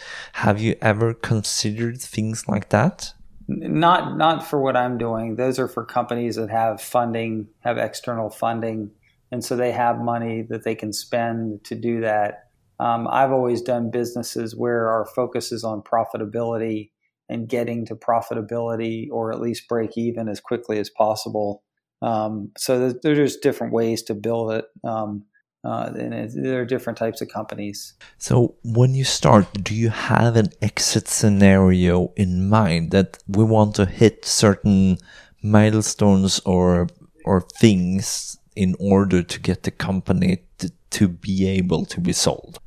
Have 0.44 0.58
you 0.62 0.76
ever 0.80 1.12
considered 1.12 2.00
things 2.00 2.48
like 2.48 2.70
that? 2.70 3.12
Not 3.48 4.16
not 4.16 4.46
for 4.48 4.58
what 4.62 4.78
I'm 4.78 4.96
doing. 4.96 5.36
Those 5.36 5.58
are 5.58 5.68
for 5.68 5.84
companies 5.84 6.36
that 6.36 6.50
have 6.50 6.80
funding, 6.80 7.48
have 7.60 7.76
external 7.76 8.30
funding, 8.30 8.90
and 9.30 9.44
so 9.44 9.56
they 9.56 9.72
have 9.72 9.98
money 10.00 10.40
that 10.48 10.64
they 10.64 10.74
can 10.74 10.92
spend 10.94 11.62
to 11.64 11.74
do 11.74 12.00
that. 12.00 12.48
Um, 12.80 13.06
I've 13.10 13.30
always 13.30 13.60
done 13.60 13.90
businesses 13.90 14.56
where 14.56 14.88
our 14.88 15.04
focus 15.04 15.52
is 15.52 15.64
on 15.64 15.82
profitability 15.82 16.90
and 17.28 17.48
getting 17.48 17.84
to 17.86 17.94
profitability 17.94 19.08
or 19.10 19.32
at 19.32 19.40
least 19.40 19.68
break 19.68 19.98
even 19.98 20.28
as 20.28 20.40
quickly 20.40 20.78
as 20.78 20.90
possible. 20.90 21.62
Um, 22.02 22.50
so 22.56 22.78
there's, 22.78 22.94
there's 23.02 23.36
different 23.36 23.72
ways 23.72 24.02
to 24.04 24.14
build 24.14 24.52
it. 24.52 24.66
Um, 24.84 25.24
uh, 25.64 25.90
and 25.98 26.30
there 26.30 26.60
are 26.60 26.64
different 26.64 26.96
types 26.96 27.20
of 27.20 27.28
companies. 27.28 27.94
So 28.18 28.54
when 28.62 28.94
you 28.94 29.02
start, 29.02 29.46
do 29.64 29.74
you 29.74 29.88
have 29.88 30.36
an 30.36 30.50
exit 30.62 31.08
scenario 31.08 32.12
in 32.16 32.48
mind 32.48 32.92
that 32.92 33.18
we 33.26 33.42
want 33.42 33.74
to 33.76 33.86
hit 33.86 34.24
certain 34.24 34.98
milestones 35.42 36.40
or 36.40 36.88
or 37.24 37.40
things 37.58 38.38
in 38.54 38.76
order 38.78 39.22
to 39.22 39.40
get 39.40 39.64
the 39.64 39.72
company 39.72 40.44
to, 40.58 40.70
to 40.90 41.08
be 41.08 41.48
able 41.48 41.84
to 41.86 42.00
be 42.00 42.12
sold? 42.12 42.60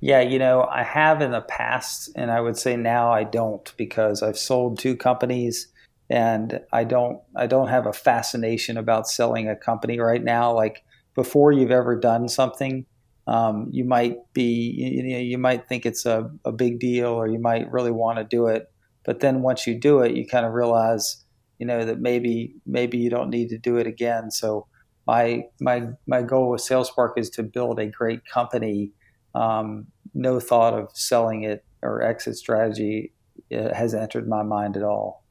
Yeah, 0.00 0.20
you 0.20 0.38
know, 0.38 0.68
I 0.70 0.82
have 0.82 1.22
in 1.22 1.32
the 1.32 1.40
past, 1.40 2.10
and 2.14 2.30
I 2.30 2.40
would 2.40 2.56
say 2.56 2.76
now 2.76 3.10
I 3.10 3.24
don't 3.24 3.72
because 3.76 4.22
I've 4.22 4.38
sold 4.38 4.78
two 4.78 4.96
companies 4.96 5.68
and 6.14 6.60
I 6.72 6.84
don't 6.84 7.18
I 7.34 7.48
don't 7.48 7.66
have 7.66 7.86
a 7.86 7.92
fascination 7.92 8.76
about 8.76 9.08
selling 9.08 9.48
a 9.48 9.56
company 9.56 9.98
right 9.98 10.22
now. 10.22 10.54
Like 10.54 10.84
before 11.16 11.50
you've 11.50 11.72
ever 11.72 11.98
done 11.98 12.28
something, 12.28 12.86
um, 13.26 13.66
you 13.72 13.84
might 13.84 14.18
be 14.32 14.74
you 14.76 15.02
know 15.02 15.18
you 15.18 15.38
might 15.38 15.66
think 15.66 15.84
it's 15.84 16.06
a, 16.06 16.30
a 16.44 16.52
big 16.52 16.78
deal 16.78 17.08
or 17.08 17.26
you 17.26 17.40
might 17.40 17.68
really 17.72 17.90
want 17.90 18.18
to 18.18 18.24
do 18.24 18.46
it, 18.46 18.70
but 19.04 19.18
then 19.18 19.42
once 19.42 19.66
you 19.66 19.74
do 19.76 20.02
it, 20.02 20.14
you 20.14 20.24
kind 20.24 20.46
of 20.46 20.52
realize 20.52 21.24
you 21.58 21.66
know 21.66 21.84
that 21.84 21.98
maybe 21.98 22.54
maybe 22.64 22.96
you 22.96 23.10
don't 23.10 23.30
need 23.30 23.48
to 23.48 23.58
do 23.58 23.76
it 23.78 23.88
again. 23.88 24.30
So 24.30 24.68
my 25.08 25.42
my 25.60 25.88
my 26.06 26.22
goal 26.22 26.48
with 26.50 26.60
SalesSpark 26.60 27.14
is 27.16 27.28
to 27.30 27.42
build 27.42 27.80
a 27.80 27.88
great 27.88 28.24
company. 28.24 28.92
Um, 29.34 29.88
no 30.14 30.38
thought 30.38 30.74
of 30.74 30.90
selling 30.94 31.42
it 31.42 31.64
or 31.82 32.02
exit 32.02 32.36
strategy 32.36 33.12
uh, 33.52 33.74
has 33.74 33.94
entered 33.94 34.28
my 34.28 34.44
mind 34.44 34.76
at 34.76 34.84
all 34.84 35.23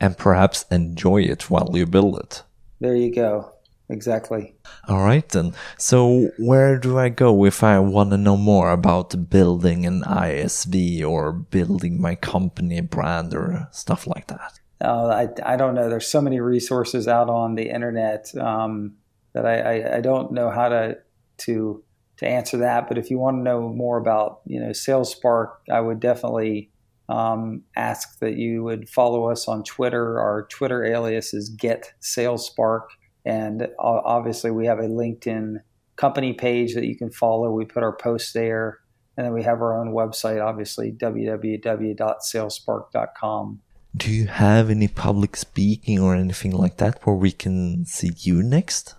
and 0.00 0.16
perhaps 0.16 0.64
enjoy 0.70 1.22
it 1.22 1.50
while 1.50 1.70
you 1.74 1.86
build 1.86 2.18
it. 2.18 2.42
There 2.80 2.96
you 2.96 3.14
go. 3.14 3.54
Exactly. 3.88 4.54
All 4.88 5.04
right 5.04 5.28
then. 5.28 5.52
So 5.78 6.30
where 6.38 6.78
do 6.78 6.98
I 6.98 7.10
go 7.10 7.44
if 7.44 7.62
I 7.62 7.78
want 7.78 8.10
to 8.10 8.16
know 8.16 8.36
more 8.36 8.70
about 8.70 9.28
building 9.28 9.84
an 9.84 10.02
ISV 10.02 11.06
or 11.06 11.32
building 11.32 12.00
my 12.00 12.14
company 12.14 12.80
brand 12.80 13.34
or 13.34 13.68
stuff 13.72 14.06
like 14.06 14.28
that? 14.28 14.60
Uh, 14.80 15.28
I, 15.44 15.52
I 15.54 15.56
don't 15.56 15.74
know. 15.74 15.88
There's 15.88 16.06
so 16.06 16.20
many 16.20 16.40
resources 16.40 17.06
out 17.06 17.28
on 17.28 17.54
the 17.54 17.70
internet 17.70 18.34
um, 18.36 18.94
that 19.32 19.46
I, 19.46 19.58
I, 19.60 19.96
I, 19.96 20.00
don't 20.00 20.32
know 20.32 20.50
how 20.50 20.68
to 20.68 20.98
to 21.38 21.82
to 22.18 22.26
answer 22.26 22.58
that. 22.58 22.88
But 22.88 22.98
if 22.98 23.10
you 23.10 23.18
want 23.18 23.38
to 23.38 23.42
know 23.42 23.68
more 23.68 23.96
about 23.96 24.40
you 24.46 24.60
know 24.60 24.70
SalesSpark, 24.70 25.52
I 25.70 25.80
would 25.80 26.00
definitely 26.00 26.70
um, 27.08 27.62
ask 27.76 28.18
that 28.20 28.36
you 28.36 28.62
would 28.64 28.88
follow 28.88 29.30
us 29.30 29.46
on 29.48 29.64
Twitter. 29.64 30.18
Our 30.18 30.46
Twitter 30.50 30.84
alias 30.84 31.34
is 31.34 31.50
Get 31.50 31.92
Sales 32.00 32.46
Spark, 32.46 32.90
and 33.24 33.68
obviously 33.78 34.50
we 34.50 34.66
have 34.66 34.78
a 34.78 34.88
LinkedIn 34.88 35.56
company 35.96 36.32
page 36.32 36.74
that 36.74 36.84
you 36.84 36.96
can 36.96 37.10
follow. 37.10 37.50
We 37.50 37.64
put 37.64 37.82
our 37.82 37.96
posts 37.96 38.32
there, 38.32 38.78
and 39.16 39.26
then 39.26 39.32
we 39.32 39.42
have 39.42 39.60
our 39.60 39.76
own 39.78 39.92
website, 39.92 40.44
obviously 40.44 40.92
www.salespark.com. 40.92 43.60
Do 43.96 44.10
you 44.10 44.26
have 44.26 44.70
any 44.70 44.88
public 44.88 45.36
speaking 45.36 46.00
or 46.00 46.16
anything 46.16 46.50
like 46.50 46.78
that 46.78 47.06
where 47.06 47.14
we 47.14 47.30
can 47.30 47.86
see 47.86 48.10
you 48.16 48.42
next? 48.42 48.96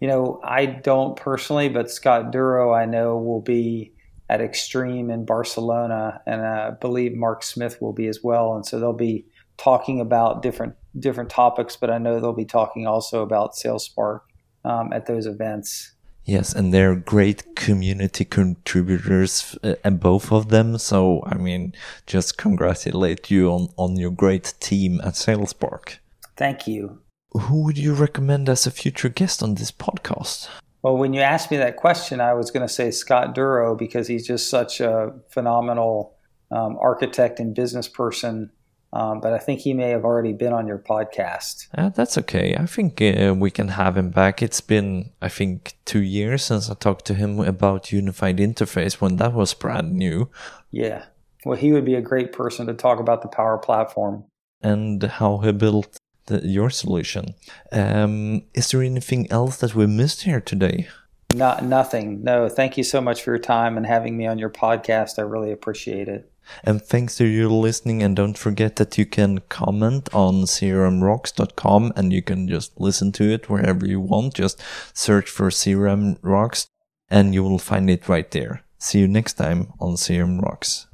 You 0.00 0.08
know, 0.08 0.38
I 0.44 0.66
don't 0.66 1.16
personally, 1.16 1.70
but 1.70 1.90
Scott 1.90 2.30
Durow, 2.30 2.76
I 2.76 2.84
know, 2.84 3.16
will 3.16 3.40
be 3.40 3.94
at 4.28 4.40
Extreme 4.40 5.10
in 5.10 5.24
Barcelona, 5.24 6.20
and 6.26 6.42
I 6.42 6.70
believe 6.70 7.14
Mark 7.14 7.42
Smith 7.42 7.80
will 7.80 7.92
be 7.92 8.08
as 8.08 8.22
well. 8.22 8.54
And 8.54 8.66
so 8.66 8.78
they'll 8.78 8.92
be 8.92 9.26
talking 9.56 10.00
about 10.00 10.42
different 10.42 10.74
different 10.98 11.30
topics, 11.30 11.76
but 11.76 11.90
I 11.90 11.98
know 11.98 12.20
they'll 12.20 12.32
be 12.32 12.44
talking 12.44 12.86
also 12.86 13.22
about 13.22 13.54
SalesSpark 13.54 14.20
um, 14.64 14.92
at 14.92 15.06
those 15.06 15.26
events. 15.26 15.92
Yes, 16.24 16.52
and 16.52 16.74
they're 16.74 16.94
great 16.94 17.56
community 17.56 18.24
contributors, 18.24 19.56
uh, 19.62 19.76
and 19.82 19.98
both 19.98 20.30
of 20.30 20.50
them. 20.50 20.76
So, 20.76 21.22
I 21.24 21.36
mean, 21.36 21.72
just 22.06 22.36
congratulate 22.36 23.30
you 23.30 23.50
on, 23.50 23.68
on 23.78 23.96
your 23.96 24.10
great 24.10 24.52
team 24.60 25.00
at 25.02 25.14
SalesSpark. 25.14 25.98
Thank 26.36 26.66
you. 26.66 27.00
Who 27.32 27.62
would 27.64 27.78
you 27.78 27.94
recommend 27.94 28.48
as 28.48 28.66
a 28.66 28.70
future 28.70 29.08
guest 29.08 29.42
on 29.42 29.54
this 29.54 29.72
podcast? 29.72 30.48
Well, 30.88 30.96
when 30.96 31.12
you 31.12 31.20
asked 31.20 31.50
me 31.50 31.58
that 31.58 31.76
question, 31.76 32.18
I 32.18 32.32
was 32.32 32.50
going 32.50 32.66
to 32.66 32.72
say 32.72 32.90
Scott 32.90 33.34
Durow 33.34 33.76
because 33.76 34.08
he's 34.08 34.26
just 34.26 34.48
such 34.48 34.80
a 34.80 35.12
phenomenal 35.28 36.16
um, 36.50 36.78
architect 36.80 37.40
and 37.40 37.54
business 37.54 37.86
person. 37.86 38.50
Um, 38.94 39.20
but 39.20 39.34
I 39.34 39.38
think 39.38 39.60
he 39.60 39.74
may 39.74 39.90
have 39.90 40.06
already 40.06 40.32
been 40.32 40.54
on 40.54 40.66
your 40.66 40.78
podcast. 40.78 41.68
Uh, 41.76 41.90
that's 41.90 42.16
okay. 42.16 42.56
I 42.58 42.64
think 42.64 43.02
uh, 43.02 43.34
we 43.36 43.50
can 43.50 43.68
have 43.68 43.98
him 43.98 44.08
back. 44.08 44.40
It's 44.40 44.62
been, 44.62 45.10
I 45.20 45.28
think, 45.28 45.76
two 45.84 46.00
years 46.00 46.42
since 46.42 46.70
I 46.70 46.74
talked 46.74 47.04
to 47.08 47.14
him 47.14 47.38
about 47.40 47.92
Unified 47.92 48.38
Interface 48.38 48.94
when 48.94 49.16
that 49.16 49.34
was 49.34 49.52
brand 49.52 49.92
new. 49.92 50.30
Yeah. 50.70 51.04
Well, 51.44 51.58
he 51.58 51.70
would 51.70 51.84
be 51.84 51.96
a 51.96 52.00
great 52.00 52.32
person 52.32 52.66
to 52.66 52.72
talk 52.72 52.98
about 52.98 53.20
the 53.20 53.28
Power 53.28 53.58
Platform 53.58 54.24
and 54.62 55.02
how 55.02 55.36
he 55.36 55.52
built 55.52 55.97
the, 56.28 56.46
your 56.46 56.70
solution. 56.70 57.34
Um, 57.72 58.42
is 58.54 58.70
there 58.70 58.82
anything 58.82 59.30
else 59.30 59.58
that 59.58 59.74
we 59.74 59.86
missed 59.86 60.22
here 60.22 60.40
today? 60.40 60.88
Not 61.34 61.64
nothing. 61.64 62.22
No, 62.22 62.48
thank 62.48 62.78
you 62.78 62.84
so 62.84 63.00
much 63.00 63.22
for 63.22 63.32
your 63.32 63.38
time 63.38 63.76
and 63.76 63.84
having 63.84 64.16
me 64.16 64.26
on 64.26 64.38
your 64.38 64.50
podcast. 64.50 65.18
I 65.18 65.22
really 65.22 65.52
appreciate 65.52 66.08
it. 66.08 66.32
And 66.64 66.82
thanks 66.82 67.16
to 67.16 67.26
you 67.26 67.50
listening. 67.50 68.02
And 68.02 68.16
don't 68.16 68.38
forget 68.38 68.76
that 68.76 68.96
you 68.96 69.04
can 69.04 69.40
comment 69.50 70.08
on 70.14 70.44
crmrocks.com 70.44 71.92
and 71.96 72.12
you 72.12 72.22
can 72.22 72.48
just 72.48 72.80
listen 72.80 73.12
to 73.12 73.24
it 73.24 73.50
wherever 73.50 73.86
you 73.86 74.00
want. 74.00 74.34
Just 74.34 74.62
search 74.94 75.28
for 75.28 75.50
CRM 75.50 76.18
Rocks 76.22 76.68
and 77.10 77.34
you 77.34 77.42
will 77.42 77.58
find 77.58 77.90
it 77.90 78.08
right 78.08 78.30
there. 78.30 78.64
See 78.78 79.00
you 79.00 79.08
next 79.08 79.34
time 79.34 79.72
on 79.80 79.96
CRM 79.96 80.40
Rocks. 80.40 80.87